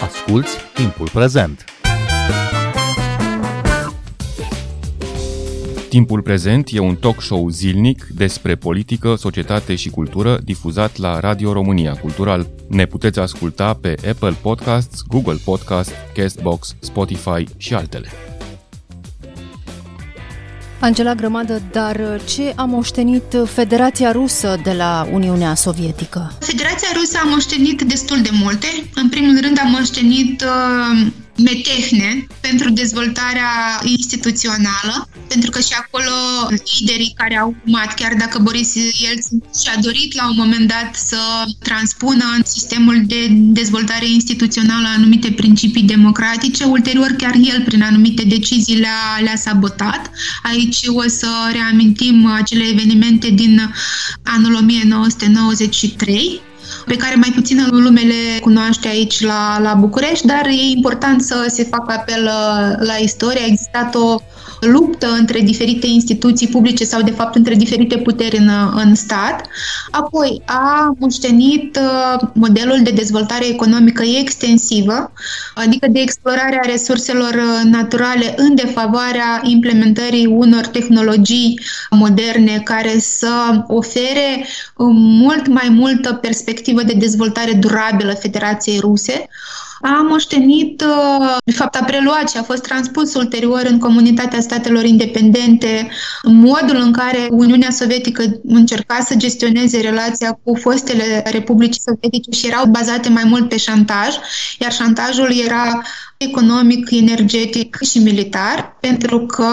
Asculți 0.00 0.56
timpul 0.74 1.08
prezent! 1.12 1.69
Timpul 5.90 6.22
prezent 6.22 6.68
e 6.72 6.78
un 6.78 6.96
talk 6.96 7.22
show 7.22 7.48
zilnic 7.48 8.06
despre 8.14 8.54
politică, 8.54 9.14
societate 9.18 9.74
și 9.74 9.88
cultură 9.88 10.38
difuzat 10.44 10.96
la 10.96 11.20
Radio 11.20 11.52
România 11.52 11.92
Cultural. 11.92 12.46
Ne 12.68 12.86
puteți 12.86 13.18
asculta 13.18 13.74
pe 13.74 13.94
Apple 14.08 14.36
Podcasts, 14.42 15.02
Google 15.08 15.38
Podcasts, 15.44 15.92
Castbox, 16.14 16.74
Spotify 16.80 17.44
și 17.56 17.74
altele. 17.74 18.08
Angela 20.80 21.14
Grămadă, 21.14 21.62
dar 21.72 22.20
ce 22.24 22.52
a 22.56 22.64
moștenit 22.64 23.36
Federația 23.44 24.12
Rusă 24.12 24.60
de 24.62 24.72
la 24.72 25.08
Uniunea 25.12 25.54
Sovietică? 25.54 26.32
Federația 26.40 26.88
Rusă 26.94 27.18
a 27.24 27.28
moștenit 27.28 27.82
destul 27.82 28.22
de 28.22 28.30
multe. 28.32 28.66
În 28.94 29.08
primul 29.08 29.38
rând 29.40 29.58
a 29.58 29.68
moștenit 29.68 30.42
uh, 30.42 31.12
metehne 31.42 32.26
pentru 32.40 32.70
dezvoltarea 32.70 33.80
instituțională, 33.84 35.08
pentru 35.28 35.50
că 35.50 35.60
și 35.60 35.74
acolo 35.80 36.10
liderii 36.78 37.12
care 37.16 37.38
au 37.38 37.54
urmat, 37.64 37.94
chiar 37.94 38.14
dacă 38.14 38.38
Boris 38.38 38.74
Yeltsin 38.74 39.42
și-a 39.62 39.76
dorit 39.80 40.14
la 40.14 40.28
un 40.28 40.34
moment 40.36 40.68
dat 40.68 40.94
să 40.94 41.18
transpună 41.62 42.24
în 42.36 42.42
sistemul 42.44 43.02
de 43.06 43.26
dezvoltare 43.30 44.08
instituțională 44.08 44.88
anumite 44.96 45.32
principii 45.32 45.82
democratice, 45.82 46.64
ulterior 46.64 47.10
chiar 47.18 47.34
el 47.34 47.62
prin 47.64 47.82
anumite 47.82 48.22
decizii 48.22 48.78
le-a, 48.78 49.20
le-a 49.22 49.36
sabotat. 49.36 50.10
Aici 50.42 50.80
o 50.86 51.02
să 51.08 51.28
reamintim 51.52 52.26
acele 52.26 52.64
evenimente 52.64 53.28
din 53.30 53.72
anul 54.22 54.54
1993, 54.54 56.40
pe 56.90 56.96
care 56.96 57.14
mai 57.14 57.32
puțină 57.34 57.66
lume 57.70 58.00
le 58.00 58.40
cunoaște 58.40 58.88
aici 58.88 59.20
la, 59.20 59.58
la 59.62 59.74
București, 59.74 60.26
dar 60.26 60.46
e 60.46 60.76
important 60.76 61.22
să 61.22 61.46
se 61.48 61.64
facă 61.64 61.92
apel 61.92 62.22
la, 62.24 62.68
uh, 62.70 62.86
la 62.86 62.94
istorie. 62.94 63.42
A 63.42 63.46
existat 63.46 63.94
o 63.94 64.20
luptă 64.60 65.06
între 65.18 65.40
diferite 65.40 65.86
instituții 65.86 66.48
publice 66.48 66.84
sau, 66.84 67.02
de 67.02 67.10
fapt, 67.10 67.34
între 67.34 67.54
diferite 67.54 67.96
puteri 67.96 68.36
în, 68.36 68.50
în 68.74 68.94
stat. 68.94 69.46
Apoi 69.90 70.42
a 70.44 70.96
moștenit 70.98 71.78
uh, 71.82 72.28
modelul 72.34 72.80
de 72.82 72.90
dezvoltare 72.90 73.46
economică 73.46 74.02
extensivă, 74.02 75.12
adică 75.54 75.86
de 75.88 76.00
explorarea 76.00 76.60
resurselor 76.64 77.34
uh, 77.34 77.70
naturale 77.70 78.34
în 78.36 78.54
defavoarea 78.54 79.40
implementării 79.44 80.26
unor 80.26 80.66
tehnologii 80.66 81.60
moderne 81.90 82.60
care 82.64 82.98
să 82.98 83.64
ofere 83.66 84.44
uh, 84.76 84.86
mult 84.94 85.46
mai 85.46 85.68
multă 85.68 86.12
perspectivă 86.12 86.82
de 86.82 86.92
dezvoltare 86.92 87.52
durabilă 87.52 88.12
Federației 88.12 88.78
Ruse 88.78 89.28
a 89.80 90.06
moștenit, 90.08 90.80
uh, 90.80 91.36
de 91.44 91.52
fapt 91.52 91.74
a 91.74 91.84
preluat 91.84 92.30
și 92.30 92.36
a 92.36 92.42
fost 92.42 92.62
transpus 92.62 93.14
ulterior 93.14 93.62
în 93.64 93.78
comunitatea 93.78 94.40
statelor 94.40 94.84
independente 94.84 95.88
modul 96.22 96.76
în 96.76 96.92
care 96.92 97.26
Uniunea 97.30 97.70
Sovietică 97.70 98.22
încerca 98.44 98.98
să 99.06 99.14
gestioneze 99.14 99.80
relația 99.80 100.38
cu 100.42 100.54
fostele 100.54 101.22
republici 101.30 101.76
sovietice 101.84 102.30
și 102.38 102.46
erau 102.46 102.66
bazate 102.66 103.08
mai 103.08 103.24
mult 103.26 103.48
pe 103.48 103.56
șantaj, 103.56 104.14
iar 104.58 104.72
șantajul 104.72 105.32
era 105.44 105.82
economic, 106.24 106.90
energetic 106.90 107.78
și 107.82 107.98
militar, 107.98 108.76
pentru 108.80 109.26
că 109.26 109.46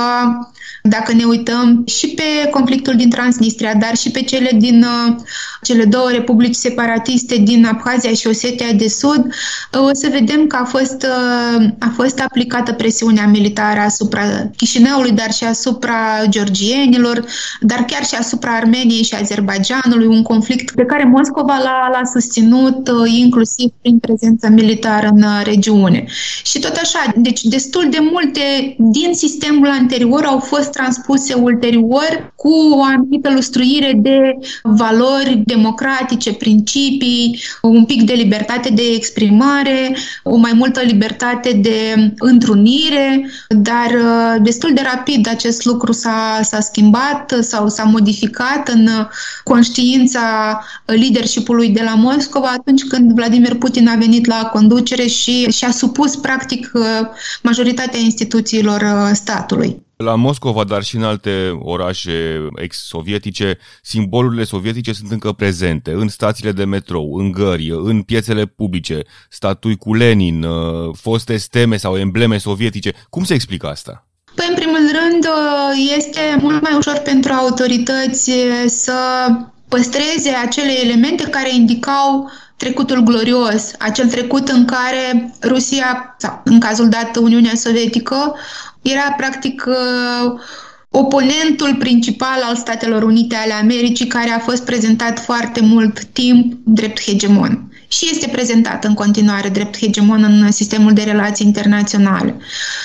dacă 0.89 1.13
ne 1.13 1.23
uităm 1.23 1.83
și 1.85 2.07
pe 2.07 2.49
conflictul 2.49 2.95
din 2.95 3.09
Transnistria, 3.09 3.73
dar 3.73 3.95
și 3.95 4.11
pe 4.11 4.21
cele 4.21 4.49
din 4.57 4.83
uh, 4.83 5.15
cele 5.61 5.83
două 5.85 6.09
republici 6.11 6.55
separatiste 6.55 7.35
din 7.35 7.65
Abhazia 7.65 8.11
și 8.11 8.27
Osetia 8.27 8.71
de 8.71 8.87
Sud, 8.87 9.25
uh, 9.25 9.81
o 9.81 9.93
să 9.93 10.07
vedem 10.11 10.47
că 10.47 10.57
a 10.61 10.65
fost, 10.65 11.05
uh, 11.05 11.65
a 11.79 11.91
fost 11.95 12.19
aplicată 12.19 12.73
presiunea 12.73 13.27
militară 13.27 13.79
asupra 13.79 14.21
Chișinăului, 14.55 15.11
dar 15.11 15.31
și 15.31 15.43
asupra 15.43 15.95
georgienilor, 16.29 17.25
dar 17.61 17.85
chiar 17.87 18.05
și 18.05 18.15
asupra 18.15 18.51
Armeniei 18.51 19.03
și 19.03 19.13
Azerbaijanului, 19.13 20.07
un 20.07 20.21
conflict 20.21 20.75
pe 20.75 20.85
care 20.85 21.03
Moscova 21.03 21.57
l-a, 21.57 21.89
l-a 21.91 22.09
susținut 22.13 22.89
inclusiv 23.05 23.69
prin 23.81 23.97
prezența 23.99 24.49
militară 24.49 25.07
în 25.07 25.23
regiune. 25.43 26.05
Și 26.43 26.56
tot 26.59 26.75
așa, 26.75 27.13
deci 27.15 27.41
destul 27.41 27.87
de 27.89 27.97
multe 28.11 28.75
din 28.77 29.13
sistemul 29.13 29.67
anterior 29.67 30.23
au 30.23 30.39
fost 30.39 30.71
transpuse 30.71 31.33
ulterior 31.33 32.33
cu 32.35 32.53
o 32.71 32.83
anumită 32.83 33.31
lustruire 33.33 33.93
de 33.95 34.37
valori 34.63 35.41
democratice, 35.45 36.33
principii, 36.33 37.39
un 37.61 37.85
pic 37.85 38.01
de 38.03 38.13
libertate 38.13 38.69
de 38.69 38.83
exprimare, 38.95 39.95
o 40.23 40.35
mai 40.35 40.51
multă 40.53 40.81
libertate 40.81 41.51
de 41.51 42.11
întrunire, 42.17 43.29
dar 43.49 43.91
uh, 43.91 44.43
destul 44.43 44.73
de 44.73 44.81
rapid 44.83 45.27
acest 45.29 45.65
lucru 45.65 45.91
s-a, 45.91 46.39
s-a 46.43 46.59
schimbat 46.59 47.33
sau 47.41 47.69
s-a 47.69 47.83
modificat 47.83 48.67
în 48.67 48.89
conștiința 49.43 50.59
leadership-ului 50.85 51.69
de 51.69 51.81
la 51.83 51.93
Moscova 51.93 52.47
atunci 52.47 52.83
când 52.83 53.11
Vladimir 53.11 53.55
Putin 53.55 53.87
a 53.87 53.95
venit 53.95 54.25
la 54.25 54.49
conducere 54.53 55.05
și 55.07 55.45
și-a 55.49 55.71
supus 55.71 56.15
practic 56.15 56.46
uh, 56.55 56.81
majoritatea 57.43 57.99
instituțiilor 57.99 58.81
uh, 58.81 59.09
statului. 59.13 59.85
La 59.97 60.15
Moscova, 60.15 60.63
dar 60.63 60.83
și 60.83 60.95
în 60.95 61.03
alte 61.03 61.57
orașe 61.59 62.47
ex-sovietice, 62.55 63.57
simbolurile 63.81 64.43
sovietice 64.43 64.93
sunt 64.93 65.11
încă 65.11 65.31
prezente 65.31 65.91
în 65.91 66.07
stațiile 66.07 66.51
de 66.51 66.65
metrou, 66.65 67.15
în 67.15 67.31
gări, 67.31 67.69
în 67.69 68.01
piețele 68.01 68.45
publice, 68.45 69.01
statui 69.29 69.75
cu 69.75 69.93
Lenin, 69.93 70.43
uh, 70.43 70.95
foste 70.95 71.37
steme 71.37 71.77
sau 71.77 71.97
embleme 71.97 72.37
sovietice. 72.37 72.93
Cum 73.09 73.23
se 73.23 73.33
explică 73.33 73.67
asta? 73.67 74.07
Păi, 74.35 74.45
în 74.49 74.55
primul 74.55 74.77
rând, 74.77 75.25
uh, 75.25 75.95
este 75.97 76.37
mult 76.41 76.61
mai 76.61 76.75
ușor 76.77 76.97
pentru 76.97 77.31
autorități 77.31 78.31
să 78.65 78.93
păstreze 79.67 80.29
acele 80.45 80.83
elemente 80.83 81.23
care 81.23 81.55
indicau 81.55 82.29
trecutul 82.57 82.99
glorios, 83.03 83.71
acel 83.79 84.07
trecut 84.07 84.47
în 84.47 84.65
care 84.65 85.33
Rusia, 85.43 86.15
sau 86.17 86.41
în 86.43 86.59
cazul 86.59 86.89
dat 86.89 87.15
Uniunea 87.15 87.55
Sovietică, 87.55 88.35
era 88.81 89.13
practic 89.17 89.65
uh, 89.67 90.39
oponentul 90.89 91.75
principal 91.79 92.41
al 92.43 92.55
Statelor 92.55 93.03
Unite 93.03 93.35
ale 93.35 93.53
Americii, 93.53 94.07
care 94.07 94.29
a 94.29 94.39
fost 94.39 94.65
prezentat 94.65 95.19
foarte 95.19 95.61
mult 95.61 96.03
timp 96.03 96.53
drept 96.63 97.01
hegemon 97.01 97.71
și 97.87 98.09
este 98.11 98.27
prezentat 98.27 98.83
în 98.83 98.93
continuare 98.93 99.49
drept 99.49 99.77
hegemon 99.77 100.23
în 100.23 100.51
sistemul 100.51 100.93
de 100.93 101.03
relații 101.03 101.45
internaționale. 101.45 102.37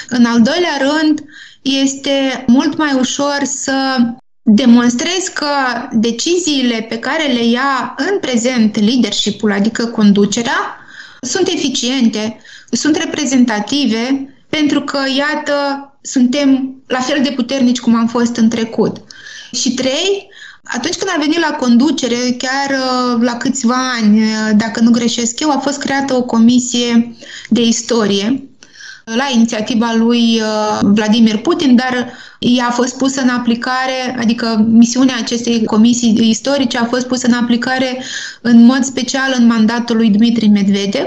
În 0.09 0.25
al 0.25 0.43
doilea 0.43 0.77
rând, 0.81 1.25
este 1.63 2.45
mult 2.47 2.77
mai 2.77 2.93
ușor 2.99 3.39
să 3.43 3.99
demonstrezi 4.43 5.33
că 5.33 5.47
deciziile 5.93 6.87
pe 6.89 6.99
care 6.99 7.33
le 7.33 7.45
ia 7.45 7.95
în 7.97 8.19
prezent 8.19 8.81
leadership-ul, 8.81 9.53
adică 9.53 9.87
conducerea, 9.87 10.77
sunt 11.21 11.49
eficiente, 11.49 12.41
sunt 12.71 12.97
reprezentative, 12.97 14.35
pentru 14.49 14.81
că, 14.83 14.99
iată, 15.17 15.87
suntem 16.01 16.75
la 16.87 17.01
fel 17.01 17.23
de 17.23 17.31
puternici 17.31 17.81
cum 17.81 17.95
am 17.95 18.07
fost 18.07 18.37
în 18.37 18.49
trecut. 18.49 18.97
Și 19.53 19.75
trei, 19.75 20.29
atunci 20.63 20.95
când 20.95 21.11
a 21.15 21.21
venit 21.21 21.39
la 21.39 21.57
conducere, 21.57 22.37
chiar 22.39 22.71
uh, 22.71 23.21
la 23.21 23.37
câțiva 23.37 23.93
ani, 24.01 24.21
uh, 24.21 24.51
dacă 24.57 24.81
nu 24.81 24.91
greșesc 24.91 25.41
eu, 25.41 25.51
a 25.51 25.59
fost 25.59 25.79
creată 25.79 26.15
o 26.15 26.23
comisie 26.23 27.17
de 27.49 27.63
istorie 27.63 28.52
la 29.05 29.29
inițiativa 29.35 29.95
lui 29.97 30.41
uh, 30.41 30.79
Vladimir 30.83 31.37
Putin, 31.37 31.77
dar 31.77 32.13
ea 32.39 32.67
a 32.67 32.71
fost 32.71 32.97
pusă 32.97 33.21
în 33.21 33.29
aplicare, 33.29 34.17
adică 34.19 34.67
misiunea 34.69 35.17
acestei 35.19 35.65
comisii 35.65 36.29
istorice 36.29 36.79
a 36.79 36.85
fost 36.85 37.07
pusă 37.07 37.27
în 37.27 37.33
aplicare 37.33 38.03
în 38.41 38.65
mod 38.65 38.85
special 38.85 39.35
în 39.39 39.47
mandatul 39.47 39.97
lui 39.97 40.11
Dmitri 40.11 40.49
Medvedev, 40.49 41.07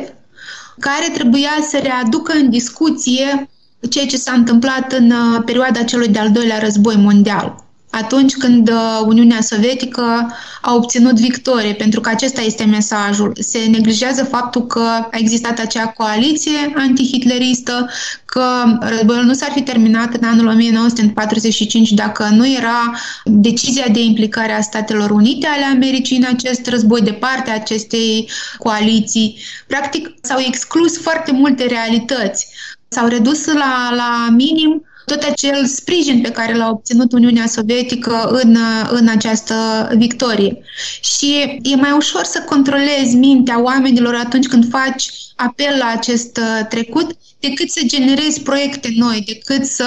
care 0.79 1.09
trebuia 1.13 1.57
să 1.69 1.79
readucă 1.83 2.33
în 2.33 2.49
discuție 2.49 3.49
ceea 3.89 4.05
ce 4.05 4.17
s-a 4.17 4.31
întâmplat 4.31 4.91
în 4.91 5.11
uh, 5.11 5.41
perioada 5.45 5.83
celui 5.83 6.07
de-al 6.07 6.31
doilea 6.31 6.59
război 6.59 6.95
mondial 6.95 7.64
atunci 7.95 8.33
când 8.33 8.69
uh, 8.69 9.01
Uniunea 9.05 9.41
Sovietică 9.41 10.35
a 10.61 10.73
obținut 10.75 11.19
victorie, 11.19 11.73
pentru 11.73 12.01
că 12.01 12.09
acesta 12.09 12.41
este 12.41 12.63
mesajul. 12.63 13.31
Se 13.39 13.59
neglijează 13.59 14.23
faptul 14.23 14.67
că 14.67 14.79
a 14.79 15.09
existat 15.11 15.59
acea 15.59 15.87
coaliție 15.87 16.73
antihitleristă, 16.75 17.89
că 18.25 18.43
războiul 18.79 19.23
nu 19.23 19.33
s-ar 19.33 19.51
fi 19.51 19.61
terminat 19.61 20.13
în 20.13 20.27
anul 20.27 20.47
1945 20.47 21.91
dacă 21.91 22.27
nu 22.31 22.47
era 22.47 22.93
decizia 23.23 23.87
de 23.91 23.99
implicare 23.99 24.51
a 24.51 24.61
Statelor 24.61 25.11
Unite 25.11 25.47
ale 25.47 25.63
Americii 25.63 26.17
în 26.17 26.25
acest 26.33 26.67
război 26.67 27.01
de 27.01 27.13
parte 27.13 27.49
a 27.49 27.53
acestei 27.53 28.29
coaliții. 28.57 29.37
Practic 29.67 30.15
s-au 30.21 30.39
exclus 30.47 30.97
foarte 30.97 31.31
multe 31.31 31.65
realități. 31.65 32.47
S-au 32.87 33.07
redus 33.07 33.45
la, 33.45 33.93
la 33.95 34.27
minim 34.31 34.83
tot 35.05 35.23
acel 35.23 35.65
sprijin 35.65 36.21
pe 36.21 36.31
care 36.31 36.55
l-a 36.55 36.69
obținut 36.69 37.11
Uniunea 37.11 37.47
Sovietică 37.47 38.39
în, 38.43 38.57
în 38.89 39.07
această 39.07 39.55
victorie. 39.97 40.57
Și 41.01 41.59
e 41.61 41.75
mai 41.75 41.91
ușor 41.91 42.23
să 42.23 42.43
controlezi 42.45 43.15
mintea 43.15 43.61
oamenilor 43.61 44.15
atunci 44.15 44.47
când 44.47 44.69
faci 44.69 45.09
apel 45.35 45.77
la 45.77 45.91
acest 45.95 46.37
uh, 46.37 46.65
trecut 46.69 47.17
decât 47.39 47.69
să 47.69 47.81
generezi 47.85 48.41
proiecte 48.41 48.89
noi, 48.95 49.23
decât 49.25 49.65
să 49.65 49.85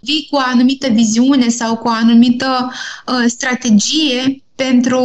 vii 0.00 0.26
cu 0.30 0.36
o 0.36 0.42
anumită 0.44 0.88
viziune 0.88 1.48
sau 1.48 1.76
cu 1.76 1.88
o 1.88 1.90
anumită 1.90 2.72
uh, 3.06 3.24
strategie 3.26 4.41
pentru 4.54 4.98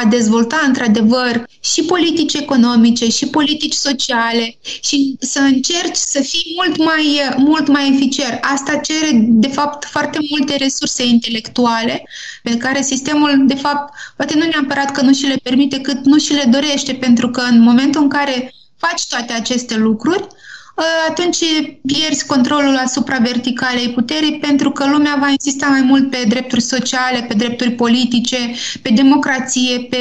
a 0.00 0.04
dezvolta 0.08 0.62
într-adevăr 0.66 1.44
și 1.60 1.82
politici 1.82 2.34
economice 2.34 3.08
și 3.10 3.26
politici 3.26 3.72
sociale 3.72 4.58
și 4.82 5.16
să 5.20 5.38
încerci 5.38 5.96
să 5.96 6.20
fii 6.22 6.54
mult 6.56 6.76
mai, 6.84 7.20
mult 7.36 7.68
mai 7.68 7.92
eficient. 7.94 8.38
Asta 8.40 8.76
cere, 8.76 9.10
de 9.22 9.48
fapt, 9.48 9.84
foarte 9.84 10.18
multe 10.30 10.56
resurse 10.56 11.04
intelectuale 11.06 12.02
pe 12.42 12.56
care 12.56 12.82
sistemul, 12.82 13.42
de 13.46 13.54
fapt, 13.54 13.94
poate 14.16 14.34
nu 14.38 14.44
neapărat 14.46 14.90
că 14.90 15.00
nu 15.00 15.12
și 15.12 15.26
le 15.26 15.36
permite, 15.42 15.80
cât 15.80 16.04
nu 16.04 16.18
și 16.18 16.32
le 16.32 16.44
dorește, 16.50 16.92
pentru 16.92 17.30
că 17.30 17.40
în 17.40 17.60
momentul 17.60 18.02
în 18.02 18.08
care 18.08 18.54
faci 18.76 19.06
toate 19.06 19.32
aceste 19.32 19.76
lucruri, 19.76 20.26
Ă, 20.26 20.36
atunci 21.08 21.44
pierzi 21.86 22.26
controlul 22.26 22.76
asupra 22.76 23.18
verticalei 23.18 23.90
puterii 23.90 24.38
pentru 24.38 24.70
că 24.70 24.86
lumea 24.86 25.16
va 25.20 25.28
insista 25.28 25.66
mai 25.66 25.82
mult 25.82 26.10
pe 26.10 26.24
drepturi 26.28 26.60
sociale, 26.62 27.24
pe 27.28 27.34
drepturi 27.34 27.70
politice, 27.70 28.36
pe 28.82 28.90
democrație, 28.94 29.86
pe 29.90 29.96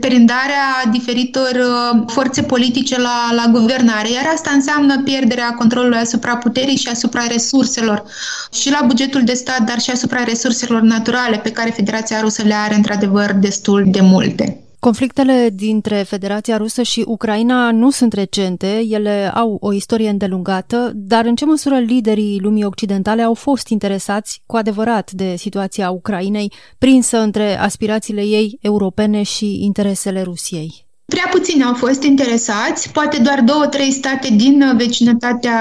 perindarea 0.00 0.84
diferitor 0.90 1.50
ă, 1.54 2.04
forțe 2.06 2.42
politice 2.42 3.00
la, 3.00 3.32
la 3.34 3.46
guvernare. 3.50 4.10
Iar 4.10 4.26
asta 4.34 4.50
înseamnă 4.50 5.02
pierderea 5.02 5.54
controlului 5.54 5.98
asupra 5.98 6.36
puterii 6.36 6.76
și 6.76 6.88
asupra 6.88 7.26
resurselor 7.26 8.04
și 8.52 8.70
la 8.70 8.80
bugetul 8.86 9.24
de 9.24 9.32
stat, 9.32 9.60
dar 9.60 9.80
și 9.80 9.90
asupra 9.90 10.24
resurselor 10.24 10.80
naturale 10.80 11.36
pe 11.36 11.52
care 11.52 11.70
Federația 11.70 12.20
Rusă 12.20 12.42
le 12.42 12.54
are 12.54 12.74
într-adevăr 12.74 13.32
destul 13.32 13.84
de 13.86 14.00
multe. 14.00 14.67
Conflictele 14.80 15.50
dintre 15.54 16.02
Federația 16.02 16.56
Rusă 16.56 16.82
și 16.82 17.04
Ucraina 17.06 17.70
nu 17.70 17.90
sunt 17.90 18.12
recente, 18.12 18.84
ele 18.88 19.32
au 19.34 19.58
o 19.60 19.72
istorie 19.72 20.08
îndelungată, 20.08 20.92
dar 20.94 21.24
în 21.24 21.34
ce 21.34 21.44
măsură 21.44 21.78
liderii 21.78 22.40
lumii 22.42 22.64
occidentale 22.64 23.22
au 23.22 23.34
fost 23.34 23.68
interesați 23.68 24.42
cu 24.46 24.56
adevărat 24.56 25.10
de 25.10 25.34
situația 25.36 25.90
Ucrainei, 25.90 26.52
prinsă 26.78 27.18
între 27.18 27.58
aspirațiile 27.58 28.20
ei 28.20 28.58
europene 28.60 29.22
și 29.22 29.64
interesele 29.64 30.22
Rusiei? 30.22 30.86
Prea 31.04 31.28
puțini 31.30 31.64
au 31.64 31.74
fost 31.74 32.02
interesați, 32.02 32.92
poate 32.92 33.18
doar 33.22 33.40
două, 33.40 33.66
trei 33.66 33.92
state 33.92 34.28
din 34.36 34.72
vecinătatea 34.76 35.60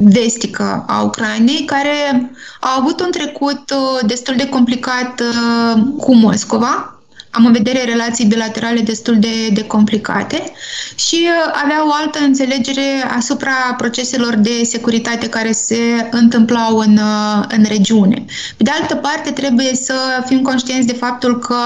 vestică 0.00 0.84
a 0.86 1.02
Ucrainei, 1.02 1.64
care 1.64 2.30
au 2.60 2.80
avut 2.80 3.00
un 3.00 3.10
trecut 3.10 3.70
uh, 3.70 4.06
destul 4.06 4.34
de 4.36 4.48
complicat 4.48 5.20
uh, 5.20 5.82
cu 5.96 6.14
Moscova, 6.14 6.97
am 7.30 7.46
în 7.46 7.52
vedere 7.52 7.84
relații 7.84 8.24
bilaterale 8.24 8.80
destul 8.80 9.18
de, 9.18 9.48
de 9.52 9.64
complicate 9.64 10.52
și 10.94 11.28
uh, 11.28 11.60
avea 11.62 11.86
o 11.86 11.92
altă 11.92 12.18
înțelegere 12.18 13.04
asupra 13.16 13.74
proceselor 13.76 14.34
de 14.34 14.62
securitate 14.64 15.28
care 15.28 15.52
se 15.52 16.08
întâmplau 16.10 16.78
în, 16.78 16.96
uh, 16.96 17.44
în 17.48 17.64
regiune. 17.68 18.24
Pe 18.56 18.62
de 18.62 18.70
altă 18.70 18.94
parte, 18.94 19.30
trebuie 19.30 19.74
să 19.74 19.94
fim 20.26 20.42
conștienți 20.42 20.86
de 20.86 20.92
faptul 20.92 21.38
că 21.38 21.56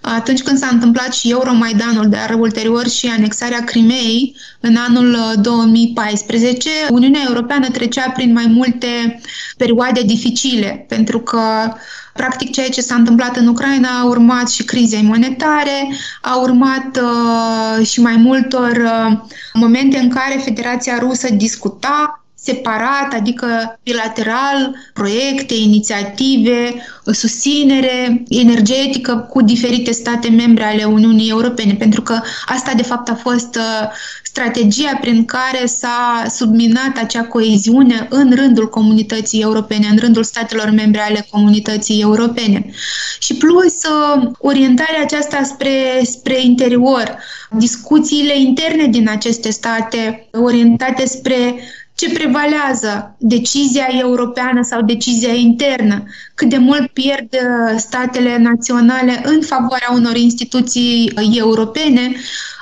atunci 0.00 0.42
când 0.42 0.58
s-a 0.58 0.68
întâmplat 0.72 1.12
și 1.14 1.30
Euromaidanul, 1.30 2.08
dar 2.08 2.36
ulterior 2.38 2.88
și 2.88 3.06
anexarea 3.06 3.64
Crimeei 3.64 4.36
în 4.60 4.76
anul 4.76 5.16
2014, 5.40 6.68
uh, 6.68 6.86
Uniunea 6.90 7.20
Europeană 7.28 7.68
trecea 7.68 8.10
prin 8.10 8.32
mai 8.32 8.46
multe 8.46 9.20
perioade 9.56 10.02
dificile, 10.02 10.84
pentru 10.88 11.20
că 11.20 11.40
Practic, 12.18 12.50
ceea 12.50 12.68
ce 12.68 12.80
s-a 12.80 12.94
întâmplat 12.94 13.36
în 13.36 13.46
Ucraina 13.46 13.88
a 14.00 14.04
urmat 14.04 14.48
și 14.50 14.64
crizei 14.64 15.02
monetare, 15.02 15.88
a 16.22 16.40
urmat 16.40 17.00
uh, 17.02 17.86
și 17.86 18.00
mai 18.00 18.16
multor 18.16 18.70
uh, 18.70 19.18
momente 19.52 19.98
în 19.98 20.08
care 20.08 20.40
Federația 20.44 20.98
Rusă 20.98 21.28
discuta 21.34 22.24
separat, 22.48 23.12
adică 23.14 23.78
bilateral, 23.82 24.74
proiecte, 24.94 25.54
inițiative, 25.54 26.74
susținere 27.12 28.22
energetică 28.28 29.26
cu 29.30 29.42
diferite 29.42 29.90
state 29.90 30.28
membre 30.28 30.64
ale 30.64 30.84
Uniunii 30.84 31.30
Europene, 31.30 31.74
pentru 31.74 32.02
că 32.02 32.20
asta 32.46 32.72
de 32.76 32.82
fapt 32.82 33.08
a 33.08 33.14
fost 33.14 33.56
uh, 33.56 33.88
strategia 34.22 34.98
prin 35.00 35.24
care 35.24 35.66
s-a 35.66 36.24
subminat 36.28 36.98
acea 37.02 37.24
coeziune 37.24 38.06
în 38.10 38.32
rândul 38.34 38.68
comunității 38.68 39.40
europene, 39.40 39.86
în 39.90 39.98
rândul 39.98 40.22
statelor 40.22 40.70
membre 40.70 41.00
ale 41.00 41.26
comunității 41.30 42.00
europene. 42.00 42.70
Și 43.18 43.34
plus 43.34 43.74
uh, 43.84 44.30
orientarea 44.38 45.02
aceasta 45.02 45.42
spre, 45.42 46.00
spre 46.02 46.40
interior, 46.42 47.18
discuțiile 47.50 48.38
interne 48.40 48.86
din 48.86 49.08
aceste 49.08 49.50
state 49.50 50.28
orientate 50.32 51.06
spre 51.06 51.54
ce 51.98 52.10
prevalează, 52.12 53.16
decizia 53.18 53.86
europeană 53.90 54.62
sau 54.62 54.82
decizia 54.82 55.32
internă, 55.32 56.04
cât 56.34 56.48
de 56.48 56.56
mult 56.56 56.86
pierd 56.86 57.28
uh, 57.32 57.78
statele 57.78 58.36
naționale 58.38 59.20
în 59.24 59.40
favoarea 59.40 59.88
unor 59.94 60.16
instituții 60.16 61.12
uh, 61.16 61.36
europene, 61.38 62.12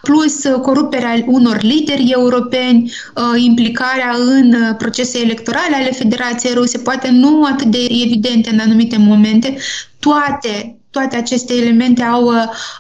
plus 0.03 0.45
uh, 0.45 0.61
coruperea 0.61 1.23
unor 1.27 1.63
lideri 1.63 2.11
europeni, 2.11 2.93
implicarea 3.37 4.15
în 4.19 4.75
procese 4.79 5.19
electorale 5.19 5.75
ale 5.77 5.91
Federației 5.91 6.55
Ruse, 6.55 6.79
poate 6.79 7.11
nu 7.11 7.45
atât 7.45 7.67
de 7.67 7.87
evidente 8.05 8.51
în 8.51 8.59
anumite 8.59 8.97
momente, 8.99 9.57
toate 9.99 10.71
toate 10.91 11.17
aceste 11.17 11.55
elemente 11.55 12.03
au, 12.03 12.33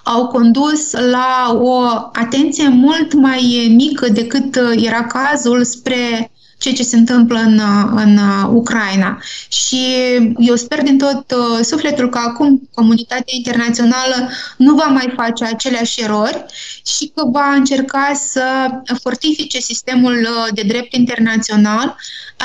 au 0.05 0.27
condus 0.27 0.93
la 0.93 1.59
o 1.61 1.81
atenție 2.13 2.69
mult 2.69 3.13
mai 3.15 3.73
mică 3.77 4.09
decât 4.09 4.57
era 4.77 5.05
cazul 5.05 5.65
spre 5.65 6.31
ceea 6.59 6.75
ce 6.75 6.83
se 6.83 6.97
întâmplă 6.97 7.39
în, 7.39 7.61
în 7.95 8.19
Ucraina. 8.53 9.23
Și 9.49 9.85
eu 10.39 10.55
sper 10.55 10.83
din 10.83 10.99
tot 10.99 11.33
uh, 11.33 11.65
sufletul 11.65 12.09
că 12.09 12.19
acum 12.19 12.69
comunitatea 12.75 13.35
internațională 13.37 14.31
nu 14.57 14.75
va 14.75 14.85
mai 14.85 15.13
face 15.17 15.45
aceleași 15.45 16.03
erori 16.03 16.45
și 16.99 17.13
că 17.15 17.25
va 17.33 17.53
încerca 17.55 18.13
să 18.15 18.43
fortifice 19.03 19.61
sistemul 19.61 20.13
uh, 20.13 20.55
de 20.55 20.63
drept 20.67 20.95
internațional, 20.95 21.97